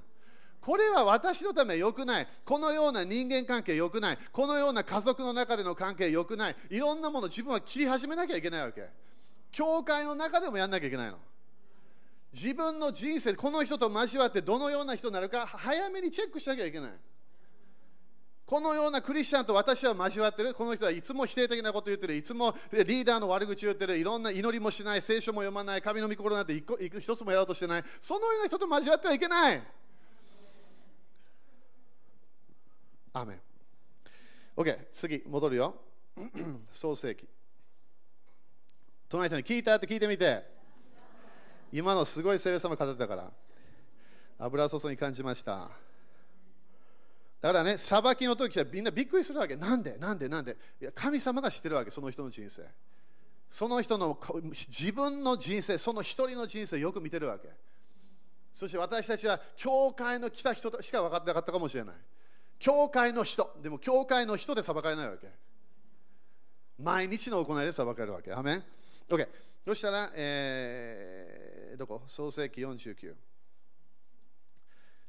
[0.61, 2.29] これは私のため良くない。
[2.45, 4.19] このような人間関係良くない。
[4.31, 6.57] このような家族の中での関係良くない。
[6.69, 8.89] いろんなもの自分は切り始めなきゃいけないわけ。
[9.51, 11.19] 教会の中でもやんなきゃいけないの。
[12.33, 16.91] 自分の人生、この人と交わってどのような人になるか早めにチェックしなきゃいけない。
[18.47, 20.55] このようなクリスチャンと私は交わってる。
[20.55, 22.17] この人はいつも否定的なこと言ってる。
[22.17, 23.97] いつもリーダーの悪口言ってる。
[23.97, 25.03] いろんな祈りもしない。
[25.03, 25.83] 聖書も読まない。
[25.83, 26.61] 神の御心なんて
[26.99, 27.85] 一つもやろうとしてない。
[28.01, 29.63] そのような人と交わってはいけない。
[33.13, 33.41] アメン。
[34.57, 35.75] OK、次、戻るよ。
[36.73, 37.29] 創世記。
[39.09, 40.45] 隣人に聞いたって聞いてみて。
[41.73, 43.31] 今のすごい聖霊様語ってたから。
[44.39, 45.71] 油注ぎ感じました。
[47.41, 49.57] だからね、裁きの時はみんなびっくりするわけ。
[49.57, 49.97] なんで？
[49.97, 50.29] なんで？
[50.29, 50.57] なんで？
[50.81, 52.63] いや神様が知ってるわけ、その人の人生。
[53.51, 54.19] その人の
[54.69, 57.49] 自分の人生、その一人の人生よく見てるわけ。
[58.53, 61.95] そして私たちは教会の来た人しか分かってなかったかもしれない。
[62.61, 65.33] 教会の人、でも教会の人で裁かれないわけ。
[66.79, 68.33] 毎日の行いで裁かれるわけ。
[68.33, 68.65] アメン
[69.09, 69.27] ?OK。
[69.65, 72.03] そしたら、えー、どこ？
[72.07, 73.15] 創世紀49。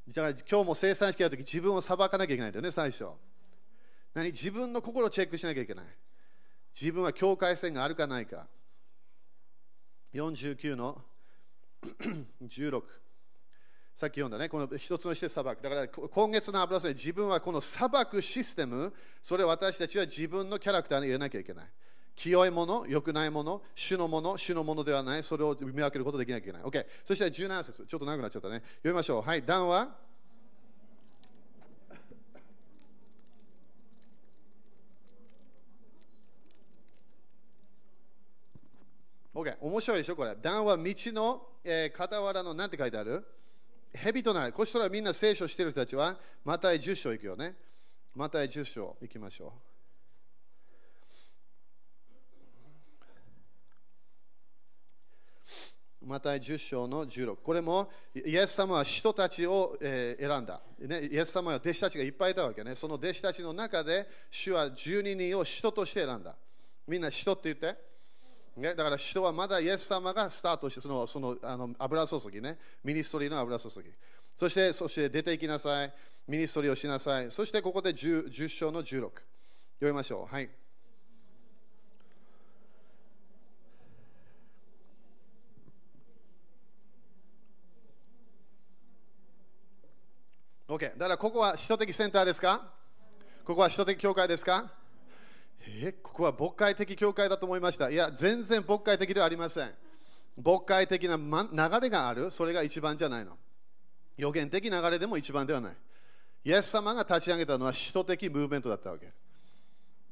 [0.08, 3.06] だから今日も生産式やるとき自分を裁かなきゃいけないんだよね、最初。
[4.14, 4.30] 何？
[4.30, 5.84] 自分の心をチェックしなきゃいけない。
[6.74, 8.48] 自分は境界線があるかないか。
[10.14, 11.04] 49の
[12.42, 12.82] 16。
[13.94, 15.62] さっき読んだね、この一つのして裁く。
[15.62, 21.66] だから今月の油で自分はこの裁くシステム、それ私たちは自分のキャラクターに入れなきゃいけない。
[22.16, 26.62] 清いもの、良くないもの、主のもの、主のものではない、それを見分けることできなきゃいけない。
[26.62, 26.86] OK。
[27.04, 28.62] そして17節、ちょっと長くなっちゃったね。
[28.78, 29.22] 読みましょう。
[29.22, 29.88] はい、談話。
[39.34, 40.36] OK、面白いでしょ、これ。
[40.36, 41.46] 談話、道の、
[41.96, 43.24] 傍らの、なんて書いてある？
[43.94, 44.52] 蛇となる。
[44.52, 47.56] こちらみんな聖書してる人たちは、また10章行くよね。
[48.14, 49.72] また10章行きましょう。
[56.04, 57.36] マタイ10章の16。
[57.36, 61.06] これも、イエス様は人たちを、選んだ、ね。
[61.06, 62.74] イエス様は弟子たちがいっぱいいたわけね。
[62.74, 66.36] その弟子たちの中で、主は12人を人として選んだ。
[66.88, 67.91] みんな人って言って。
[68.56, 72.58] ね、だから人はまだイエス様がスタートして、そのそのあの油注ぎね。
[72.84, 73.90] ミニストリーの油注ぎ。
[74.36, 75.92] そして、そして出て行きなさい。
[76.28, 77.30] ミニストリーをしなさい。
[77.30, 79.00] そしてここで 10, 10章の16。
[79.00, 79.20] 読
[79.80, 80.34] みましょう。
[80.34, 80.50] はい。
[90.68, 90.78] OK。
[90.96, 92.70] だからここは使徒的センターですか？
[93.44, 94.81] ここは使徒的教会ですか？
[95.66, 97.90] えここは牧会的教会だと思いました。
[97.90, 99.72] いや、全然牧会的ではありません。
[100.42, 103.36] 牧会的な、ま、流れがある、それが一番じゃないの。
[104.16, 105.76] 予言的流れでも一番ではない。
[106.44, 109.12] イエス様が立ち上げたのは使徒的ムーブメントだったわけ。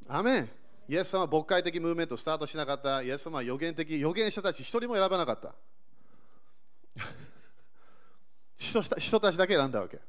[0.09, 0.51] アメン
[0.89, 3.03] イエス様は牧会的ムーブメントスタートしなかった。
[3.03, 5.55] イエス様は予言的、予言者たち一人も選ばなかった。
[8.57, 10.01] 人人たちだけ選んだわけ。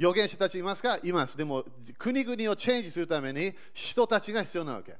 [0.00, 1.36] 預言者たちいますかいます。
[1.36, 1.62] でも
[1.98, 4.96] 国々をチェンジするために人たちが必要なわけ。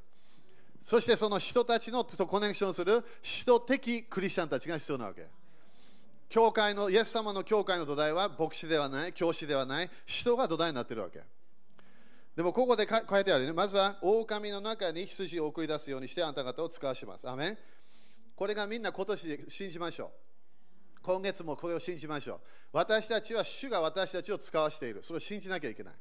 [0.83, 5.27] そしてその人たちのとコネクションする人的クリスチャンたちが必要なわけ。
[6.29, 11.23] 教会の、イエス様の教会の土台は牧師ではない、教師ではない、人が土台になっているわけ。
[12.37, 13.53] でもここで書いてあるね。
[13.53, 17.29] まずは狼の中に羊を送り出すようにしてあんた方を使わします。
[17.29, 17.59] アメ
[18.37, 20.30] これがみんな今年で信じましょう。
[21.03, 22.41] 今月もこれを信じましょう。
[22.73, 25.03] 私たちは主が私たちを使わしている。
[25.03, 25.95] それを信じなきゃいけない。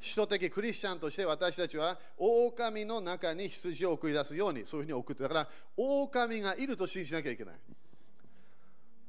[0.00, 7.54] 首都的クリスチャンとして私たちは狼の中に羊を送り出すようにそういうふうに送ってだから狼がいると信じなきゃいけない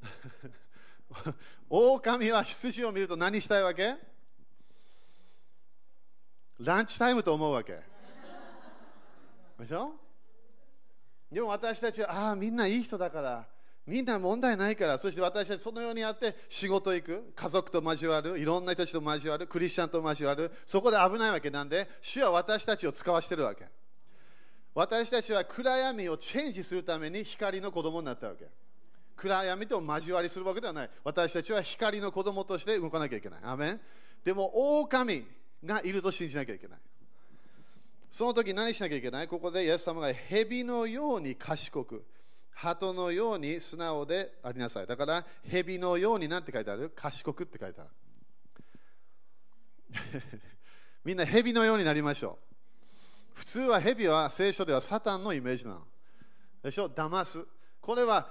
[1.67, 3.96] 狼は羊を見ると何したいわけ？
[6.60, 7.80] ランチタイムと思うわけ
[9.58, 9.96] でしょ？
[11.32, 13.48] でも私たちはああみんないい人だから
[13.86, 23.65] みんな問題ないから、そして私たちそのようにやって仕事行く、家族と交わる、いろんな人たちと交わる、クリスチャンと交わる、そこで危ないわけなんで、主は私たちを使わしてるわけ。
[24.74, 28.48] 私たちは暗闇をチェンジするために光の子供になったわけ。
[29.15, 30.89] 暗闇と交わりするわけではない。
[31.04, 33.39] 私たちは光の子供として動かなきゃいけない。
[33.43, 33.82] アメン
[34.24, 35.26] でも、狼
[35.65, 36.80] がいると信じなきゃいけない。
[38.10, 39.28] その時何しなきゃいけない？
[39.28, 42.06] ここでイエス様が蛇のように賢く、
[42.53, 44.87] 鳩のように素直でありなさい。
[44.87, 46.89] だから、蛇のようになんて書いてある？
[46.95, 47.89] 賢くって書いてある。
[51.03, 52.39] みんな蛇のようになりましょ
[53.35, 53.39] う。
[53.39, 55.81] 普通は蛇は聖書ではサタンのイメージなの。
[56.63, 56.89] でしょ？
[56.89, 57.45] 騙す。
[57.81, 58.29] これは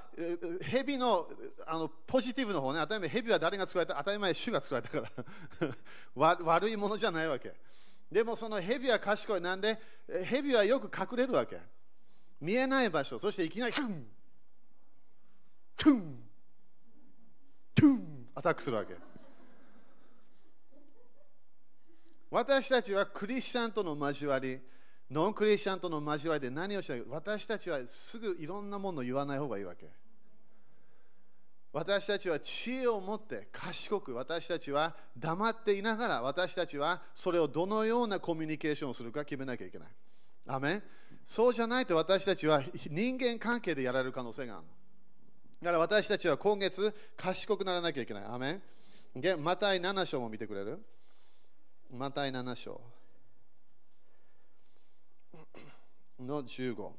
[0.63, 1.29] 蛇の
[1.67, 3.97] あのポジティブの方ね、当たり前、蛇は誰が作られた？
[3.97, 5.11] 当たり前、主が作られたか
[5.61, 5.75] ら
[6.45, 7.55] 悪いものじゃないわけ。
[8.11, 9.41] でもその蛇は賢い。
[9.41, 9.79] なんで？
[10.25, 11.61] 蛇はよく隠れるわけ。
[12.43, 14.05] 見えない場所、そしていきなり、クン、
[15.77, 16.19] クン、
[17.73, 18.97] トゥン、アタックするわけ。
[22.33, 24.61] 私たちはクリスチャンとの交わり、
[25.09, 29.89] ノンクリスチャンとの交わりで何をしたい私たちはすぐいろんなものを言わない方がいいわけ。
[31.73, 39.89] 私たちは知恵を持って賢く私たちは黙っていながら私たちはそれをどのようなコミュニケーションをするか決めなきゃいけない。
[40.49, 40.83] アメ
[41.25, 44.67] そうじゃないと私たちは人間関係でやられる可能性がある。
[45.63, 48.25] だから私たちは今月賢くならなきゃいけない。
[48.25, 48.61] アメ
[49.39, 50.79] マタイ7章も見てくれる？
[51.95, 52.81] マタイ7章。
[56.21, 56.93] の15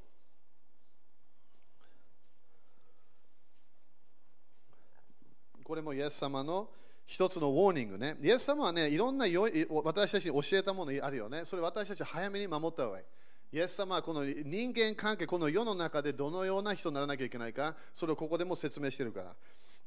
[5.63, 6.69] これもイエス様の
[7.05, 8.17] 一つのウォーニングね。
[8.21, 9.25] イエス様はね、いろんな
[9.69, 11.45] 私たちに教えたものあるよね。
[11.45, 13.05] それ私たち早めに守った方がいい。
[13.53, 19.35] イエス様はこの人間関係、この世の中でどのような人にならなきゃいけないか、それをここでも説明しているから。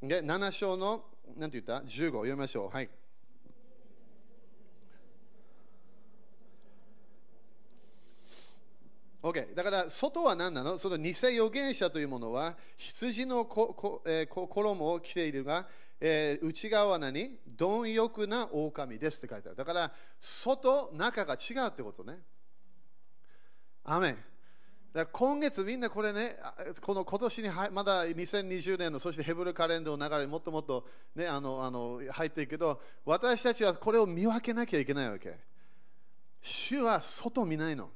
[0.01, 1.03] で、7章の、
[1.37, 2.69] なんて言った ?15 読みましょう。
[2.71, 2.89] はい。
[9.21, 10.79] OK、だから外は何なの？
[10.79, 15.67] その偽預言者というものは羊のここ、えー、衣を着ているが、
[16.01, 17.37] えー、内側は何？
[17.57, 19.57] 貪欲な狼ですって書いてある。
[19.57, 22.21] だから外、中が違うってことね。
[23.88, 24.18] アメン
[24.92, 26.37] だ今月みんなこれね、
[26.81, 35.38] この今年にまだ2020年のそしてヘブルカレンダーの流れにもっともっと、ね、あのあの入っていくけど私たちはこれを見分けなきゃいけないわけ。
[36.40, 37.90] 主は外見ないの。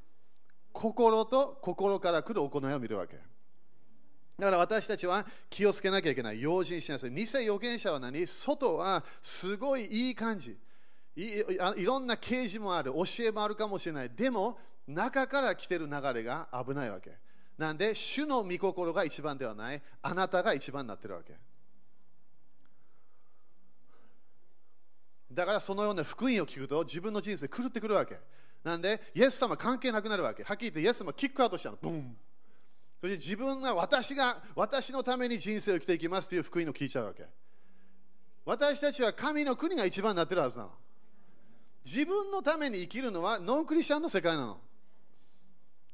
[0.73, 3.17] 心と心から来る行いを見るわけ。
[3.17, 6.41] だから私たちは気をつけなきゃいけない。
[6.41, 7.11] 用心しなさい。
[7.11, 8.27] 偽預言者は何？
[8.27, 10.57] 外はすごいいい感じ
[11.23, 11.83] い。
[11.83, 12.93] いろんな啓示もある。
[12.93, 14.11] 教えもあるかもしれない。
[14.11, 17.17] でも、中から来てる流れが危ないわけ。
[17.59, 19.83] なんで、主の御心が一番ではない。
[20.03, 21.35] あなたが一番になってるわけ。
[25.31, 28.19] だからそのような福音を聞くと自分の人生狂ってくるわけ。
[28.65, 30.43] なんで、イエス様関係なくなるわけ。
[30.43, 31.79] はっきり言って、イエス様キックアウトしたの。
[31.81, 32.17] ボン
[33.01, 37.25] そして自分が私が私のために人生を生きていきますという福音を聞いちゃうわけ。
[38.45, 40.73] 私たちは神の国が一番になってるはずなの。
[41.85, 44.61] 自分のために生きるのはノンクリスチャンの世界なの。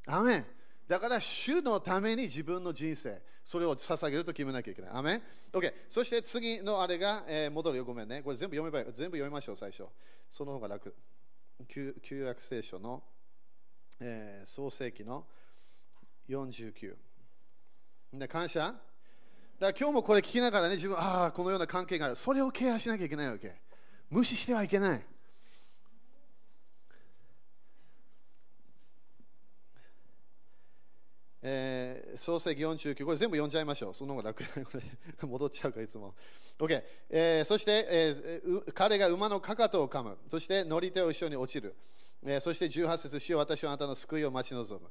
[0.06, 0.46] アメン
[0.88, 4.90] だから主のために自分の人生、それを捧げると決めなきゃいけない。
[4.92, 5.22] アメン
[5.52, 5.72] ?OK。
[5.88, 7.84] そして次のあれが、えー、戻るよ。
[7.84, 8.22] ごめんね。
[8.22, 9.84] これ全部読めば全部読みましょう、最初。
[10.30, 10.94] その方が楽。
[11.68, 13.02] 旧旧約聖書の、
[14.00, 15.26] えー、創世記の
[16.28, 16.94] 49。
[18.12, 18.74] で感謝
[19.58, 22.16] だ今日もこれ聞きながらね、自分、ああ、このような関係がある。
[22.16, 23.54] それをケアしなきゃいけないわけ。
[24.10, 25.04] 無視してはいけない。
[31.48, 33.94] えー、創世記49、これ全部読んじゃいましょう。
[33.94, 34.82] その方が楽これ
[35.28, 36.14] 戻っちゃうかいつも。
[36.58, 40.18] OK、えー、そして、えー、彼が馬のかかとを噛む。
[40.28, 41.76] そして乗り手を一緒に落ちる。
[42.24, 44.90] えー、そして18節主よ私はあなたの救いを待ち望む。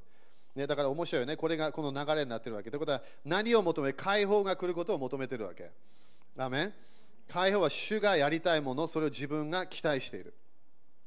[0.58, 1.36] ね、だから面白いよね。
[1.36, 2.70] これがこの流れになってるわけ。
[2.70, 5.70] ということは何を求め、解放が来ることを求めてるわけ。
[6.38, 6.74] アメン
[7.28, 10.32] 解放は主がやりたいもの、それを自分が期待している。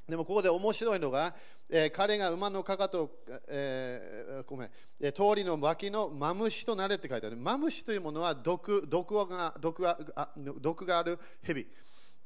[0.10, 1.36] でもここで面白いのが、
[1.70, 3.12] えー、彼が馬のかかと、
[3.48, 4.70] えー、ごめん、
[5.00, 7.38] えー、通りの脇のマムシとなれって書いてある。
[7.38, 11.68] マムシというものは毒毒が毒があ毒がある蛇。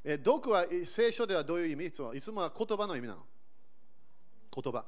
[0.05, 1.85] えー、毒は聖書ではどういう意味？
[1.87, 3.25] いつもいつもは言葉の意味なの。
[4.55, 4.85] 言葉。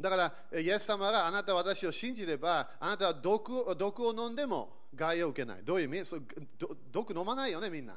[0.00, 5.62] だから、イエス様があなたは私を信じれば、あなたは毒毒を飲んでも害を受けない。
[5.62, 6.20] どういう意味？
[6.90, 7.94] 毒飲まないよね、みんな。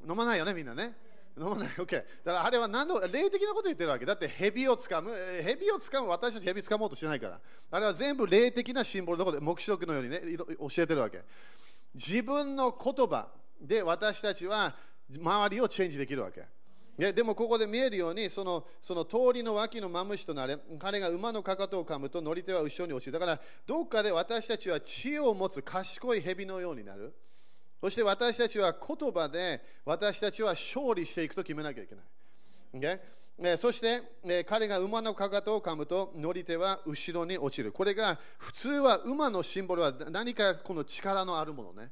[0.06, 0.94] 飲まないよね、みんなね。
[1.36, 1.86] 飲まない、OK。
[1.86, 4.04] だからあれは何の霊的なこと言ってるわけ。
[4.04, 5.10] だって蛇をつかむ、
[5.42, 7.40] 蛇をつかむ、私たち蛇つかもうとしないから。
[7.70, 11.22] あれは全部霊的なシンボルのことで、黙示録のようにね、教えてるわけ。
[11.94, 13.28] 自分の言葉
[13.60, 14.74] で私たちは
[15.14, 16.44] 周りをチェンジできるわけ。
[16.98, 27.14] ででもここで見えるようにそのその通りの脇のマムシとなれ彼が馬のかかとを噛むと乗り手は後ろに落ちるだからどっかで私たちは知恵を持つ賢い蛇のようになる
[27.82, 32.98] そして私たちは言葉で私たちは勝利していくと決めなきゃいけない、
[33.40, 33.56] okay?
[33.56, 41.90] そして、え彼が馬のかかとを噛むと乗り手は後ろに落ちるこれが普通は馬のシンボルは何かこの力のあるものね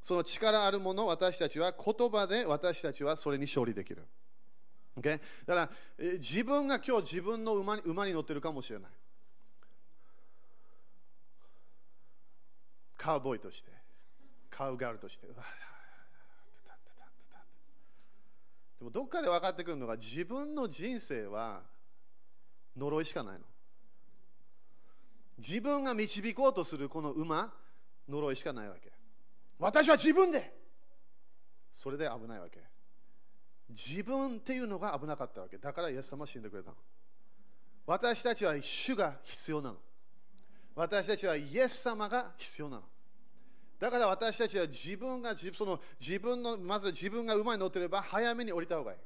[0.00, 4.02] その力あるもの私たちは言葉で私たちはそれに勝利できる
[4.98, 5.20] Okay?
[5.46, 5.70] だから、
[6.18, 8.90] 自分が今日自分の馬に馬に乗ってるかもしれない。
[12.96, 13.70] カウボーイとして、
[14.50, 15.26] カウガールとして。
[18.78, 21.62] でもどっかで分かってくるのが自分の人生は
[22.76, 23.44] 呪いしかないの。
[25.38, 27.52] 自分が導こうとするこの馬、
[28.08, 28.92] 呪いしかないわけ。
[29.58, 30.54] 私は自分で
[31.72, 32.60] それで危ないわけ。
[33.68, 36.76] 自分っていうのが危なかったわけだからイエス様は死んでくれたの
[37.86, 39.76] 私たちは主が必要なの
[40.74, 42.82] 私たちはイエス様が必要なの
[43.78, 48.98] だから私たちは自分がその自分のまず自分が馬に乗ってれば早めに降りた方がいい。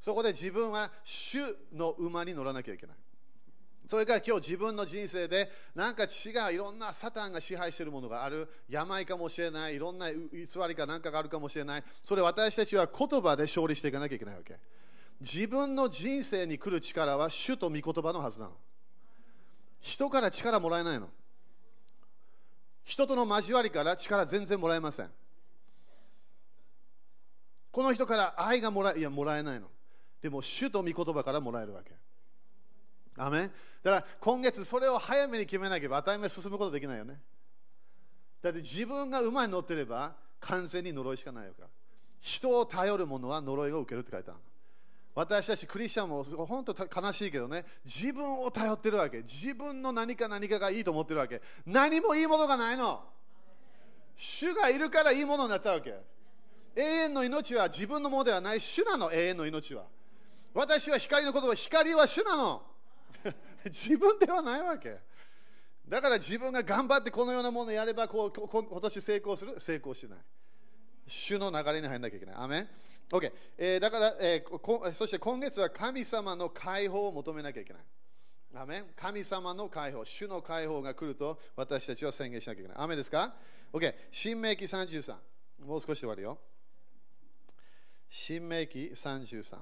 [0.00, 1.38] そこで自分は主
[1.72, 2.96] の馬に乗らなきゃいけない。
[3.86, 8.48] それから今日自分の人生でなんか違ういろんなサタンが支配しているものがある。
[8.68, 9.76] 病かもしれない。
[9.76, 10.18] いろんな偽
[10.68, 11.84] りか何かがあるかもしれない。
[12.02, 14.58] それ私たちは言葉で勝利していかなきゃいけないわけ。
[15.20, 18.52] 自分の人生に来る力は主と御言葉のはずなの。
[19.80, 21.08] 人から力もらえないの。
[22.90, 25.10] 人との交わりから力全然もらえません。
[27.70, 29.68] この人から愛がもらえいやもらえないの。
[30.20, 31.92] でも主と御言葉からもらえるわけ。
[33.16, 33.50] アメだか
[33.84, 37.20] ら今月それを早めに決めなければ当たり前進むことできないよね。
[38.42, 41.68] だって自分が馬に乗ってれば完全に呪いしかないよか
[42.18, 44.40] 人を頼る者は呪いを受けるって書いてある
[45.14, 49.18] 私たちクリスチャンも本当悲しいけどね自分を頼ってるわけ。
[49.18, 51.42] 自分の何か何かがいいと思ってるわけ。
[51.66, 53.02] 何もいいものがないの。
[54.16, 55.94] 主がいるからいいものになったわけ。
[56.76, 58.60] 永遠の命は自分のものではない。
[58.60, 59.84] 主なの永遠の命は。
[60.54, 62.62] 私は光の言葉光は主なの。
[63.64, 64.98] 自分ではないわけ。
[65.88, 69.58] だから自分が頑張ってこのようなものをやればこう今年成功する。
[69.58, 70.18] 成功しない。
[71.06, 72.34] 主の流れに入らなきゃいけない。
[72.36, 72.68] アメ
[73.10, 77.82] OK、えー、だから、えー、そして今月は神様の解放を求めなきゃいけない
[78.54, 82.78] アメン神様の解放、主の解放が来ると私たちは宣言しなきゃいけない。
[82.80, 83.34] 雨ですか
[83.72, 85.16] ?OK、新明記33。
[85.64, 86.38] もう少し終わるよ。
[88.08, 89.58] 新明記33。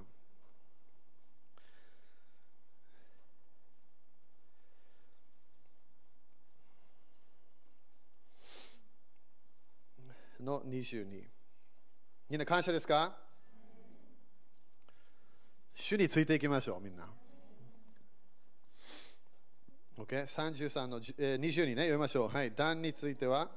[10.40, 11.24] の22。
[12.30, 13.27] みんな感謝ですか？
[15.80, 17.08] 主についていきましょう、みんな。
[19.96, 22.28] OK、33の、えー、22ね、読みましょう。
[22.28, 23.48] はい、段については。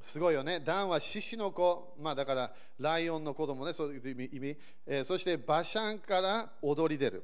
[0.00, 0.60] すごいよね。
[0.60, 4.56] ダンは獅子の子、まあだからライオンの子供ね、そういう意味。
[4.86, 7.22] えー、そしてバシャンから踊り出る。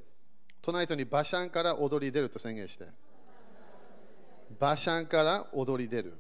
[0.61, 2.84] トナイトにバシャンから踊り出ると宣言して。
[4.61, 6.12] バシャンから踊り出る。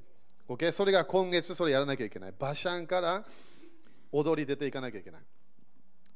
[0.48, 0.72] Okay?
[0.72, 2.34] それが今月それやらなきゃいけない。
[2.40, 3.26] 馬車から
[4.10, 5.22] 踊り出ていかなきゃいけない。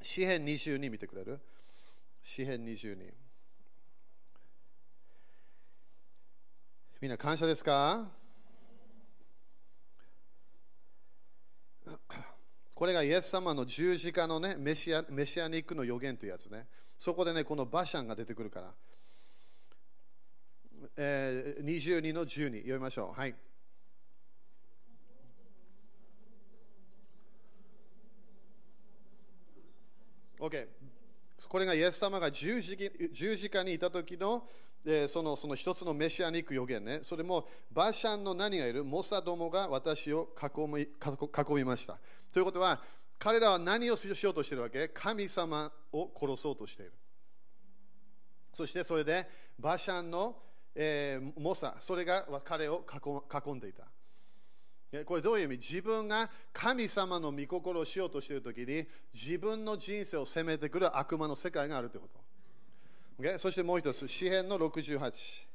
[0.02, 1.40] 詩編22見てくれる？
[2.22, 3.12] 詩編22。
[7.00, 8.10] みんな感謝ですか？
[12.74, 16.66] これがイエス様の十字架のねメシアメシアニックの予言というやつね。
[16.96, 18.74] そこでね、このバシャンが出てくるから。
[20.96, 23.18] えー、22の12読みましょう。
[23.18, 23.34] はい。
[30.40, 30.66] OK。
[31.48, 32.76] これがイエス様が十字
[33.12, 34.48] 十字架にいた時の、
[34.84, 37.00] えー、そのその一つのメシアニック予言ね。
[37.02, 38.84] それもバシャンの何がいる？
[38.84, 40.88] モサどもが私を囲み囲
[41.54, 41.98] みました。
[42.32, 42.80] ということは、
[43.18, 44.88] 彼らは何をしようとしているわけ？
[44.88, 46.92] 神様を殺そうとしている。
[48.52, 49.28] そしてそれで
[49.58, 50.36] バシャンの、
[50.74, 53.84] えー、モサ、それが彼を囲んでいた。
[55.06, 55.56] これどういう意味？
[55.56, 62.20] 自分が神様の御心をしようとしているときに自分の人生を責めてくる悪魔の世界があるということ。
[63.22, 63.38] Okay?
[63.38, 65.46] そしてもう一つ、詩篇の68。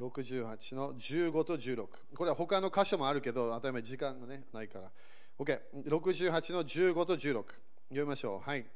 [0.00, 1.86] 68の15と16。
[2.16, 4.90] これは他の箇所もあるけど、当たり前時間が、ね、ないから。
[5.38, 7.44] OK？68 の15と16。
[7.90, 8.48] 読みましょう。
[8.48, 8.66] はい。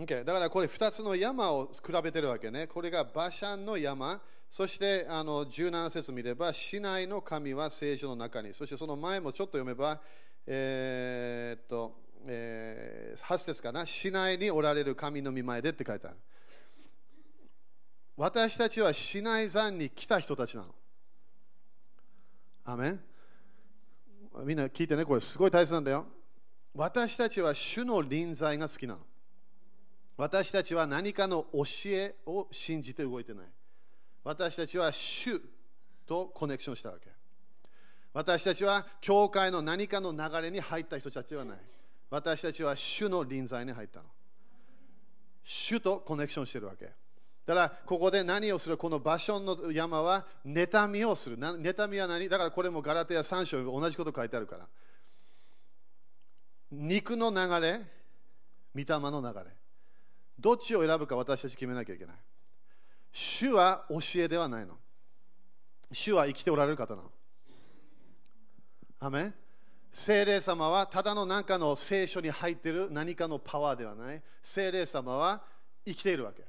[0.00, 2.66] Okay、だからこれ2つの山を比べてるわけね。
[2.66, 10.00] これがバシャンの山、そしてあの17節見れば、市内の神は聖書の中に、そしてその前もちょっと読めば、
[10.46, 11.94] えー、っと、
[12.26, 16.16] えー、8節かな、市内におられる神の御前でって書いてある。
[18.16, 20.74] 私たちは市内山に来た人たちなの。
[22.64, 23.00] アメン
[24.44, 26.06] みんな聞いてね、これすごい大切なんだよ。
[26.74, 29.09] 私たちは主の臨在が好きなの。
[30.20, 33.46] 私たちは何かの教えを信じて動いてない。
[34.22, 35.40] 私たちは主
[36.06, 37.08] とコネクションしたわけ。
[38.12, 41.58] 私たちは教会の何かの流れに入った人たちはない。
[42.10, 44.06] 私たちは主の臨在に入ったの。
[45.42, 46.84] 主とコネクションしてるわけ。
[47.46, 51.38] だからここで何をするこの場所の山は妬みをする。
[51.38, 52.28] 妬みは何？
[52.28, 54.68] だからこれもガラテヤ3章同じこと書いてあるから。
[56.70, 57.80] 肉の流れ、
[58.74, 59.59] 御霊の流れ。
[60.40, 62.16] どっちを選ぶか私たち決めなきゃいけない。
[63.12, 64.78] 主は教えではないの。
[65.92, 67.10] 主は生きておられる方なの。
[69.00, 69.32] アメ
[69.92, 74.22] 聖霊様はただの何かの聖書に入っている何かのパワーではない。
[74.42, 75.42] 聖霊様は
[75.84, 76.42] 生きているわけ。
[76.42, 76.46] だ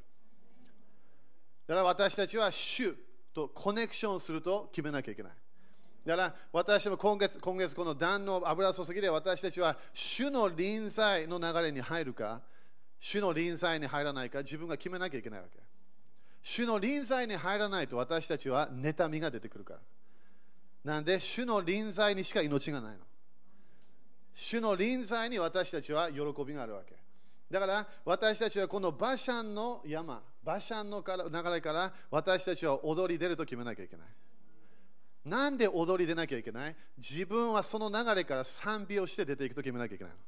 [1.76, 2.96] から私たちは主
[3.34, 5.32] とコネクションすると決めなきゃいけない。
[6.06, 12.42] だから私も今月今月この断の油注ぎで私たちは主の臨在の流れに入るか
[13.02, 15.60] 主の臨在に入らないか自分が決めなきゃいけないわけ。
[16.44, 19.80] 主の臨在に入らないと私たちは妬みが出てくるから。
[20.86, 23.00] なんで主の臨在にしか命がないの。
[24.36, 26.96] 主の臨在に私たちは喜びがあるわけ。
[27.50, 34.06] だから私たちはこのバシャンの山、バシャンの流れから私たちは踊り出ると決めなきゃいけない。
[35.26, 36.76] なんで踊り出なきゃいけない？
[36.98, 40.20] 自分はその流れから賛美をして出ていくと決めなきゃいけないの。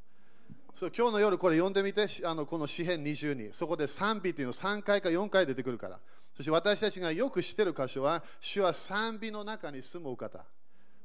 [0.73, 5.99] そう今日の夜これ読んでみてあのこの詩編22そこで賛美というの3回か4回出てくるから。
[6.33, 10.43] そして私たちがよく知ってる箇所は主は賛美の中に住むお方。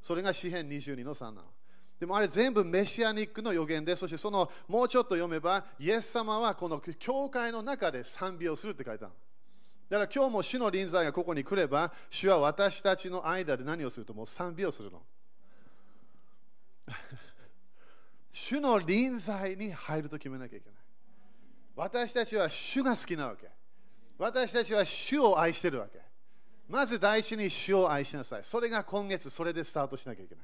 [0.01, 1.43] それが詩編22の3なの。
[1.99, 9.13] でもあれ全部メシアニックの予言でそしてそのもうちょっと読めばイエス様はこの教会の中で賛美をするって書いてある
[9.89, 15.01] だから今日も主の臨在がここに来れば主は私たちの間で何をするともう賛美をするの。
[18.31, 20.79] 主の臨在に入ると決めなきゃいけない。
[21.75, 23.49] 私たちは主が好きなわけ。
[24.17, 25.99] 私たちは主を愛してるわけ。
[26.67, 28.41] まず第一に主を愛しなさい。
[28.43, 30.43] それが今月、それでスタートしなきゃいけない。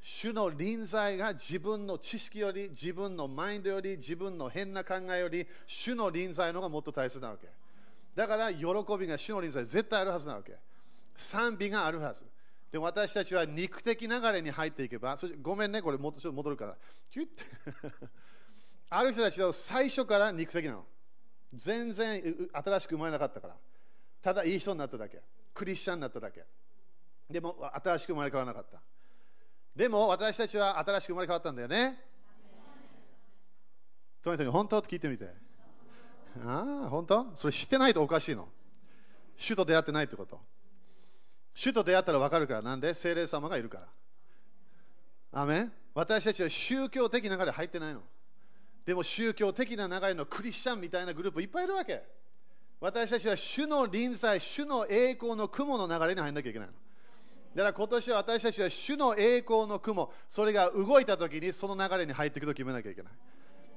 [0.00, 7.48] 主の臨在が自分の知識より、自分のマインドより、自分の変な考えより、主の臨在の方がもっと大切なわけ。
[8.14, 8.66] だから喜
[8.98, 10.56] びが主の臨在絶対あるはずなわけ。
[11.16, 12.26] 賛美があるはず。
[12.72, 16.76] で私たちは肉的流れに入っていけば、そしてごめんね、これもっとちょっと戻るから。
[17.10, 17.44] キュッて
[18.88, 20.86] ある人たちは最初から肉的なの。
[21.52, 23.56] 全然新しく生まれなかったから。
[24.22, 25.22] ただいい人になっただけ。
[25.52, 26.46] クリスチャンになっただけ。
[27.28, 28.80] でも新しく生まれ変わらなかった。
[29.76, 32.02] でも私たちは新しく生まれ変わったんだよね。
[34.22, 34.78] トニトニ、本当？
[34.78, 35.28] って聞いてみて。
[36.42, 37.36] ああ、本当？
[37.36, 38.48] それ知ってないとおかしいの。
[39.36, 40.40] 主と出会ってないってこと。
[41.54, 42.94] 主と出会ったら分かるから、なんで？
[42.94, 43.80] 精霊様がいるか
[45.32, 45.40] ら。
[45.40, 48.02] アメ私たちは宗教的な流れ入ってないの。
[48.84, 52.02] でも宗教的な流れのクリスチャンみたいなグループいっぱいいるわけ。
[52.80, 56.74] 私たちは主の臨在、主の栄光の雲の流れに入らなきゃいけないの。
[57.54, 63.12] だから今年は私たちは主の栄光の雲、それが動いたときにその流れに入っていくと決めなきゃいけない。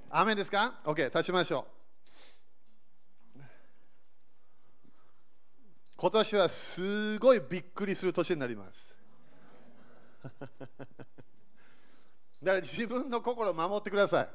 [0.09, 1.84] アメですか ?OK、立ちましょう。
[5.97, 8.95] 今年はすごいびっくりする年になります。
[10.23, 10.27] だ
[12.51, 14.29] から自分の心を守ってください。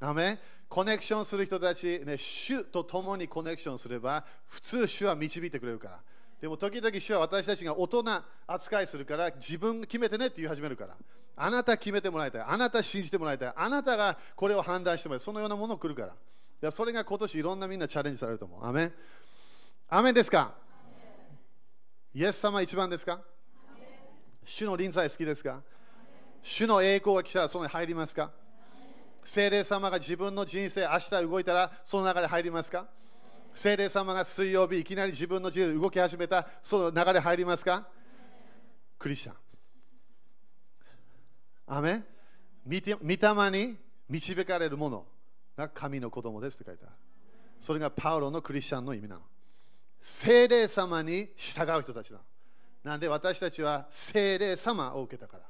[0.00, 6.00] アメコネクションする人たち、ね、主と共にコネクションすれば、普通主は導いてくれるから。
[6.40, 8.04] でも時々主は私たちが大人
[8.46, 10.96] 扱いするから、自分決めてねって言い始めるから。
[11.36, 12.42] あなた決めてもらいたい。
[12.42, 13.52] あなた信じてもらいたい。
[13.56, 15.24] あなたがこれを判断してもらいたい。
[15.24, 16.14] そのようなものが来るか
[16.60, 16.70] ら。
[16.70, 18.66] それが今年いろんなみんなチャレンジされると思う。
[18.66, 18.92] アメ
[19.88, 20.54] アメですか？
[22.14, 23.20] イエス様一番ですか？
[24.44, 25.62] 主の臨在好きですか？
[26.42, 28.30] 主の栄光が来たらそのに入りますか？
[29.24, 32.86] 精霊様が自分の人生、明日動いたらその中で入りますか？
[33.52, 37.88] 精霊様が水曜日いきなり自分の人生動き始めたその流れ入りますか？
[38.96, 39.34] クリスチャン。
[41.66, 42.04] アメ
[42.64, 43.76] 御霊に
[44.08, 45.04] 導かれるもの
[45.56, 46.94] が神の子供ですって書いてある。
[47.58, 49.22] それがパウロのクリスチャンの意味なの。
[50.06, 52.20] 精霊様に従う人たちだ。
[52.82, 55.44] なんで私たちは精霊様を受けたから。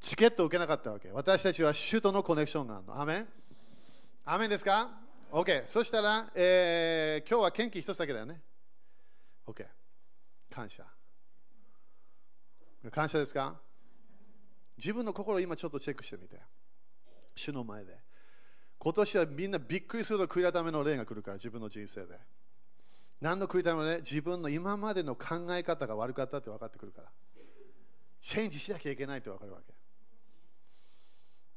[0.00, 1.12] チケットを受けなかったわけ。
[1.12, 3.00] 私たちは主とのコネクションがあるの。
[3.00, 3.26] アメ
[4.24, 4.90] アメンですか
[5.30, 5.66] ?OK。
[5.66, 8.40] そしたら、えー、今日は元気一つだけだよね。
[9.46, 9.64] OK。
[10.50, 10.84] 感謝。
[12.90, 13.54] 感謝ですか？
[14.76, 16.40] 自分の心を今ちょっとチェックしてみて。
[17.36, 17.96] 主の前で。
[18.78, 22.18] 今年はみんなびっくりすると悔い改めの例が来るから、自分の人生で。
[23.20, 27.08] 何の悔い改めの例自分の今までの考え方が悪かったって分かってくるから。
[28.20, 29.72] チェンジしなきゃいけないって分かるわけ。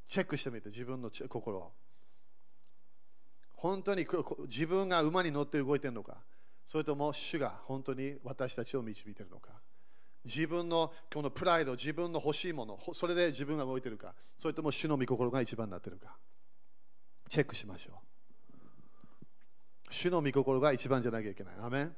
[0.08, 1.72] チェックしてみて、自分の心を。
[3.54, 4.08] 本当に
[4.48, 6.18] 自分が馬に乗って動いてるのか、
[6.66, 9.52] それとも主が本当に私たちを導いてるのか。
[10.24, 16.18] 自分のこのプライド、自分の欲しいもの、それで自分が動いてるか、それとも主の御心が一番になってるか。
[17.28, 18.19] チェックしましょう。
[19.90, 21.54] 主の御心が一番じゃなきゃいけない。
[21.62, 21.96] アメン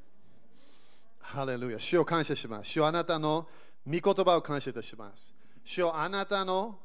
[1.19, 1.79] ハレルヤ。
[1.79, 2.69] 主を感謝します。
[2.69, 3.47] 主をあなたの
[3.85, 5.35] 御言葉を感謝いたします。
[5.63, 6.79] 主をあなたの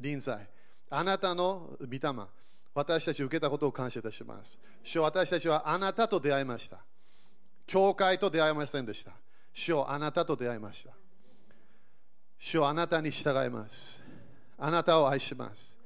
[0.00, 0.48] 臨在、
[0.90, 2.00] あなたの御霊、
[2.74, 4.58] 私たち受けたことを感謝いたします。
[4.82, 6.78] 主を私たちはあなたと出会いました。
[7.66, 9.12] 教会と出会いませんでした。
[9.52, 10.90] 主をあなたと出会いました。
[12.38, 14.02] 主をあなたに従います。
[14.58, 15.78] あなたを愛します。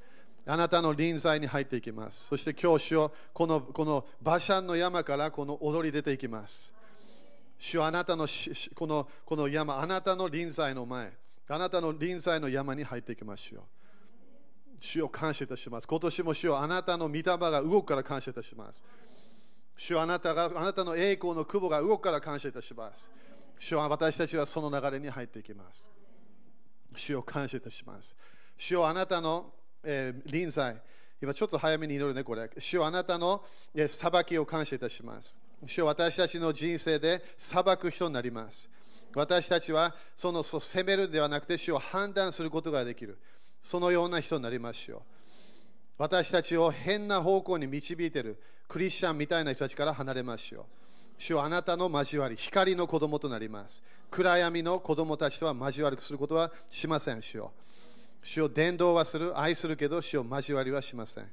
[0.51, 2.27] あなたの臨在に入っていきます。
[2.29, 6.73] そして今日、主をこのこの馬車の山からこの踊り出ていきます。
[7.59, 8.27] 主はあなたの
[8.75, 11.13] このこの山、あなたの臨在の前、
[11.49, 13.63] あなたの臨在の山に入っていきましょう。
[14.81, 15.87] 主を感謝いたします。
[15.87, 18.83] 今年も主をあなたの御霊が動くから感謝いたします。
[19.77, 23.11] 主はあなたがあなたの栄光の久保が動くから感謝いたします。
[23.59, 25.91] 主は私たちはその流れに入っていきます。
[26.97, 28.17] 主を感謝いたします。
[28.57, 29.53] 主をあなたの、
[29.91, 30.77] え、臨在、
[31.23, 32.51] 今ちょっと早めに祈るね、これ。
[32.59, 33.43] 主をあなたの、
[33.89, 35.39] 裁きを感謝いたします。
[35.67, 38.69] 主を私たちの人生で裁く人になります。
[39.15, 43.19] 私たちはその責めるではなくて主を判断することができる。
[43.63, 45.01] そのような人になりましょう。
[45.97, 50.65] 私たちを変な方向に導いているクリスチャンみたいな人たちから離れましょう。
[51.17, 53.83] 主はあなたの交わり、光の子供となります。
[54.11, 57.53] 暗闇の子供たちとは交わりすることはしません、主よ。
[58.23, 61.25] 主を伝道はする、愛するけど、主を交わりはしません。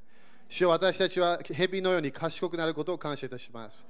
[0.48, 3.86] 主よ私たちは蛇のように賢くなることを感謝いたします。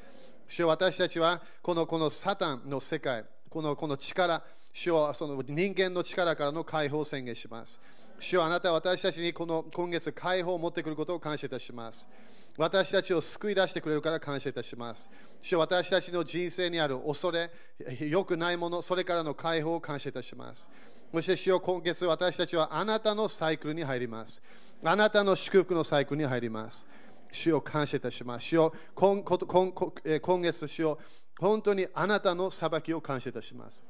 [0.48, 4.42] 主よ私たちはこのこのサタンの世界、このこの力、
[4.72, 7.80] 主よその人間の力からの解放を宣言します。
[8.20, 12.08] 主よあなたは私たちにこの今月解放を持ってくることを感謝いたします。
[12.58, 15.10] 私たちを救い出してくれるから感謝いたします。
[15.42, 17.52] 主よ私たちの人生にある恐れ、
[18.00, 20.70] 良くないもの、それからの解放を感謝いたします。
[21.16, 24.42] そして主よ今月私たちはあなたのサイクルに入ります。
[24.84, 26.86] あなたの祝福のサイクルに入ります。
[27.32, 28.46] 主を感謝いたします。
[28.48, 29.38] 主よ今今
[30.22, 31.00] 今月、主よ
[31.40, 33.84] 本当にあなたの裁きを感謝いたします。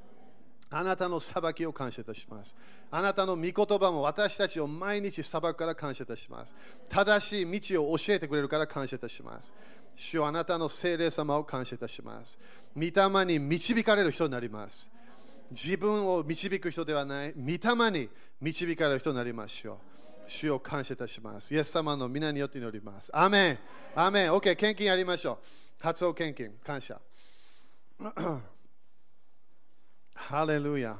[0.69, 2.55] あなたの裁きを感謝いたします。
[2.91, 6.55] あなたの御言葉も私たちを毎日裁くから感謝いたします。
[6.89, 9.53] 正しい道を教えてくれるから感謝いたします。
[9.95, 12.39] 主はあなたの聖霊様を感謝いたします。
[12.75, 14.91] 御霊に導かれる人になります。
[15.51, 18.09] 自分を導く人ではない、御霊に
[18.41, 19.77] 導かれる人になりましょう。
[20.27, 21.53] 主を感謝いたします。
[21.53, 23.11] イエス様の皆によって祈ります。
[23.15, 23.59] アメン。
[23.95, 24.31] アメン。
[24.31, 25.37] OK、献金やりましょう。
[25.79, 26.99] 発音献金、感謝。
[30.15, 30.97] ハレルヤ。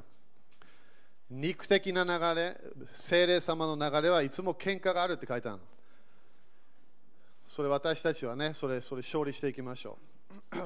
[1.29, 2.55] 肉的な流れ、
[2.93, 5.63] 精霊様の流れはいつも喧嘩があるって書いてあるの。
[7.47, 9.97] それ私たちはね、それそれ勝利していきましょ
[10.51, 10.57] う。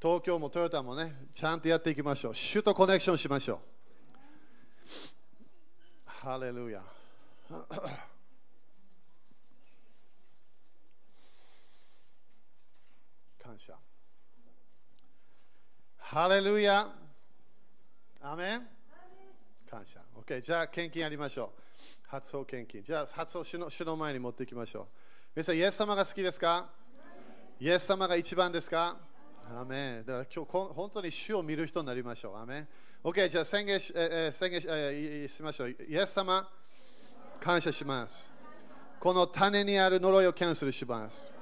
[0.00, 2.32] 東京もトヨタもね、ちゃんとやっていきましょう。
[2.32, 3.58] 首都コネクションしましょう。
[6.06, 6.84] ハレルヤ。
[13.42, 13.74] 感謝。
[15.98, 16.94] ハレルヤ。
[18.20, 18.68] アメン
[19.68, 20.00] 感謝。
[20.14, 20.40] OK。
[20.40, 21.62] じゃあ、献金やりましょう。
[22.06, 22.84] 発音献金。
[22.84, 24.86] じゃあ、発音主の主の前に持っていきましょう。
[25.34, 26.70] 皆さん、イエス様が好きですか？
[27.58, 28.96] イエス様が一番ですか？
[29.50, 32.36] アメンだから今日、本当に主を見る人になりましょう。
[32.36, 32.68] アメン
[33.02, 33.28] OK。
[33.28, 35.70] じゃあ、宣言し,、え、宣言し,、え、しましょう。
[35.70, 36.46] イエス様、
[37.40, 38.32] 感謝します。
[39.00, 41.32] この種にある呪いをキャンセルします。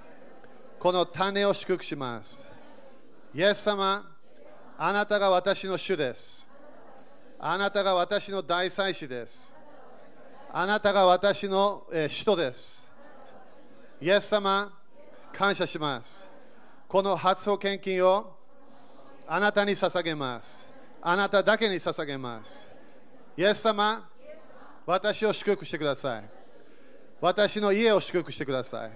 [0.79, 2.49] この種を祝福します。
[3.35, 4.09] イエス様、
[4.79, 6.49] あなたが私の主です。
[7.39, 9.57] あなたが私の大祭司です。
[10.53, 12.87] あなたが私の、えー、使徒です。
[14.01, 14.73] イエス様、
[15.33, 16.36] 感謝します。
[16.89, 18.37] この初保献金を
[19.27, 20.73] あなたに捧げます。
[21.03, 22.71] あなただけに捧げます。
[23.37, 24.09] イエス様、
[24.87, 26.25] 私を祝福してください。
[27.21, 28.91] 私の家を祝福してください。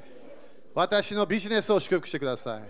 [0.73, 2.63] 私のビジネスを祝福してください。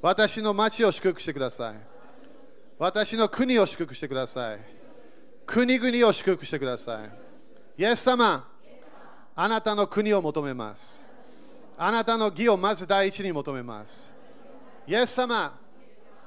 [0.00, 1.74] 私の町を祝福してください。
[2.78, 4.58] 私の国を祝福してください。
[5.44, 7.82] 国々を祝福してください。
[7.82, 8.48] イエス様、
[9.34, 11.04] あなたの国を求めます。
[11.76, 14.15] あなたの義をまず第一に求めます。
[14.88, 15.58] イエス様、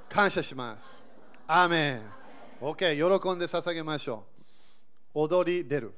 [0.09, 1.07] 感謝します。
[1.47, 2.01] アーメン。
[2.59, 4.25] OK、喜んで捧げましょ
[5.15, 5.19] う。
[5.21, 5.93] 踊り出る。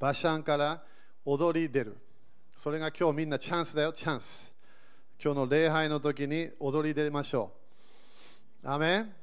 [0.00, 0.82] バシャンから
[1.24, 1.96] 踊り出る。
[2.56, 4.52] それが今日みんなチャンスだよ、チャンス。
[5.22, 7.52] 今日の礼拝の時に踊り出ましょ
[8.64, 8.68] う。
[8.68, 9.14] アーメン。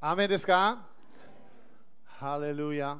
[0.00, 0.86] アーメンですか？
[2.06, 2.98] ハレルヤ。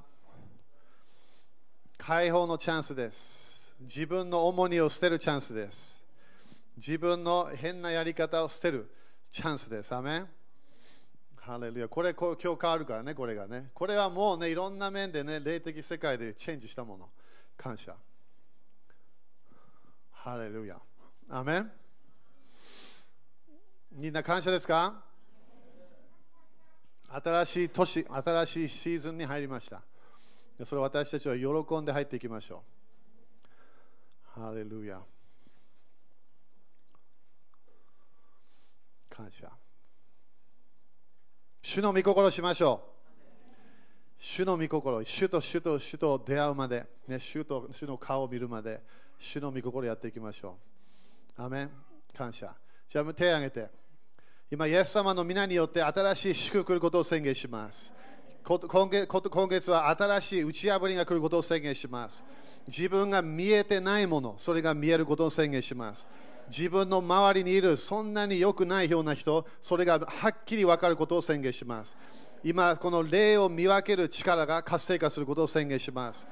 [1.97, 3.75] 解放のチャンスです。
[3.81, 6.07] 自分の重荷を捨てるチャンスです。
[6.79, 8.89] 自分の変なやり方を捨てる
[9.31, 9.93] チャンスです。
[9.95, 10.29] アメン。
[11.37, 11.89] ハレルヤ。
[11.89, 13.71] これこう今日変わるからね、これがね。
[13.75, 17.11] これはもうね、いろんな面でね、霊的世界でチェンジしたもの。
[17.57, 17.97] 感謝。
[20.13, 20.79] ハレルヤ。
[21.31, 21.73] アメン。
[23.93, 25.03] みんな感謝ですか？
[27.11, 29.83] 新しい年、新しいシーズンに入りました。
[30.65, 32.63] それを私たちは喜んで入っていきましょ
[34.37, 34.41] う。
[34.41, 35.01] ハレルヤ。
[39.19, 39.51] 感謝。
[41.61, 42.99] 主の御心しましょう。
[44.17, 48.81] 主の御心、主と主と主と出会うまで、ね、主と主の顔を見るまで、
[49.19, 50.57] 主の御心やっていきましょ
[51.37, 51.43] う。
[51.43, 51.71] アメン
[52.17, 52.55] 感謝。
[52.87, 53.71] じゃあ手を挙げて。
[54.53, 57.93] 今、イエス様の皆によって新しい祝福来ることを宣言します。
[58.45, 62.25] 今月今月は新しい打ち破りが来ることを宣言します。
[62.69, 66.07] 自分が見えてないもの、それが見えることを宣言します。
[66.49, 71.97] 自分の周りにいるそんなに良くないような人、それがはっきり分かることを宣言します。
[72.43, 76.27] 今、この霊を見分ける力が活性化することを宣言します。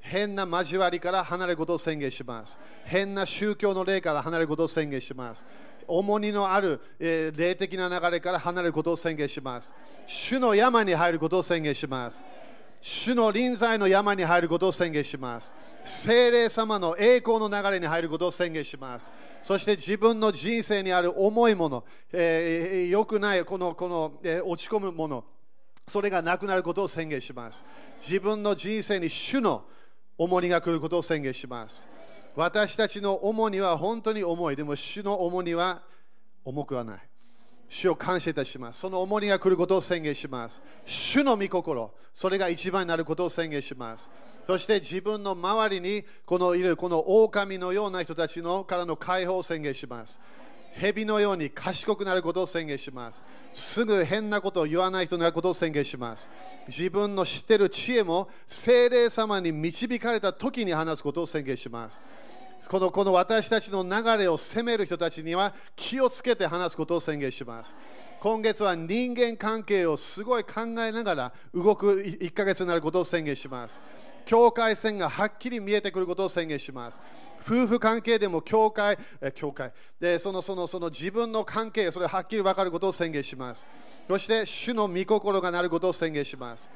[0.00, 2.58] 変な交わりから離れることを宣言します。
[2.84, 5.46] 変な宗教の霊から離れることを宣言します。
[5.86, 9.72] 重荷のある、えー、霊的な流れから離れることを宣言します。
[10.06, 12.22] 主の山に入ることを宣言します。
[12.84, 15.54] 主の臨在の山に入ることを宣言します。
[15.84, 19.12] 聖霊様の栄光の流れに入ることを宣言します。
[19.40, 25.24] そして自分の人生にある重いもの、えー、良くないこのこの、えー、落ち込むもの、
[25.86, 27.64] それがなくなることを宣言します。
[28.00, 29.62] 自分の人生に主の
[30.18, 31.86] 重荷が来ることを宣言します。
[32.34, 34.56] 私たちの重荷は本当に重い。
[34.56, 35.82] でも主の重荷は
[36.44, 37.11] 重くはない。
[37.72, 38.80] 主を感謝いたします。
[38.80, 40.60] その重荷が来ることを宣言します。
[40.84, 44.10] 主の御心、それが一番になることを宣言します。
[44.46, 50.20] そして自分の周りにこのいるこの狼のような人たちのからの解放を宣言します。
[50.74, 53.22] 蛇のように賢くなることを宣言します。
[53.54, 56.28] すぐ変なことを言わない人になることを宣言します。
[56.68, 62.02] 自分の知っている知恵も精霊様に導かれた時に話すことを宣言します。
[62.68, 67.74] このこの私たちの流れを責める人たちには気をつけて話すことを宣言します。
[68.20, 73.82] 今月は人間関係をすごい考えながら動く1ヶ月になることを宣言します。
[74.24, 77.00] 境界線がはっきり見えてくることを宣言します。
[77.40, 83.66] 夫婦関係でも教会、え教会でそのそのその自分の関係、それはっきり分かることを宣言します。
[84.08, 86.70] そして主の御心がなることを宣言します。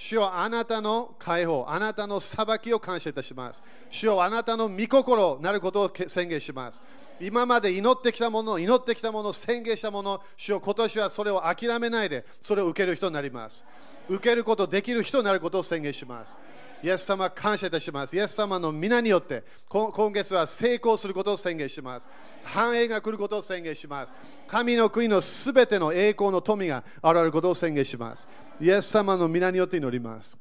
[0.00, 3.60] 主よあなたの解放、あなたの裁きを感謝いたします。
[3.90, 6.80] 主よあなたの御心なることを宣言します。
[7.18, 13.64] 今まで祈ってきたもの、祈ってきたもの、宣言したもの、主よ今年はそれを諦めないで、それを受ける人になります。
[14.08, 16.38] 受けること、できる人になることを宣言します。
[16.82, 18.16] イエス様、感謝いたします。
[18.16, 22.08] イエス様の皆によって、今月は成功することを宣言します。
[22.44, 24.14] 繁栄が来ることを宣言します。
[24.46, 28.28] 神の国のすべての栄光の富が現れることを宣言します。
[28.60, 30.38] イエス様の皆によって祈ります。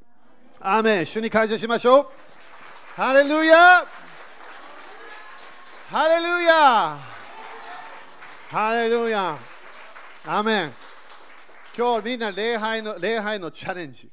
[0.60, 2.08] アーメン主に感謝しましょう。
[2.96, 3.86] ハレルヤ
[5.90, 6.98] ハレルヤ
[8.50, 9.38] ハレルヤ
[10.26, 10.74] アーメン
[11.78, 14.10] 今日みんな礼拝の礼拝のチャレンジ。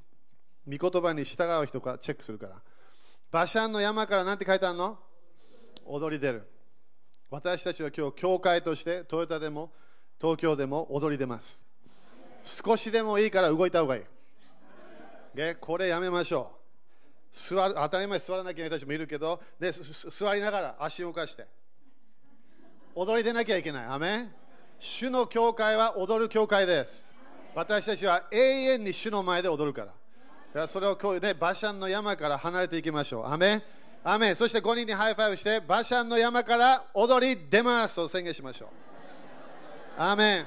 [0.67, 2.63] 御言葉に従う人かチェックするから。
[3.31, 4.99] バシャンの山から何て書いてあるの？
[5.85, 6.49] 踊り出る。
[7.31, 9.73] 私たちは今日、教会としてトヨタでも
[10.21, 11.67] 東京でも踊り出ます。
[12.45, 14.03] 少しでもいいから動いた方がいい。
[15.35, 17.37] でこれやめましょう。
[17.37, 21.47] 座る当たり前座らなきゃいけない人たちもいるけどで、座りながら足を動かして。
[22.95, 23.87] 踊り出なきゃいけない。
[23.87, 24.31] アメ
[24.79, 27.13] 主の教会は踊る教会です。
[27.55, 29.93] 私たちは永遠に主の前で踊るから。
[30.61, 33.27] らそれをこう、ね、バシャンの山から離れていきましょう。
[33.27, 33.63] アメ
[34.05, 38.69] アメそして5人にハイファイブして、バシャンの山から踊り出ますと宣言しましょう。
[39.97, 40.47] アメン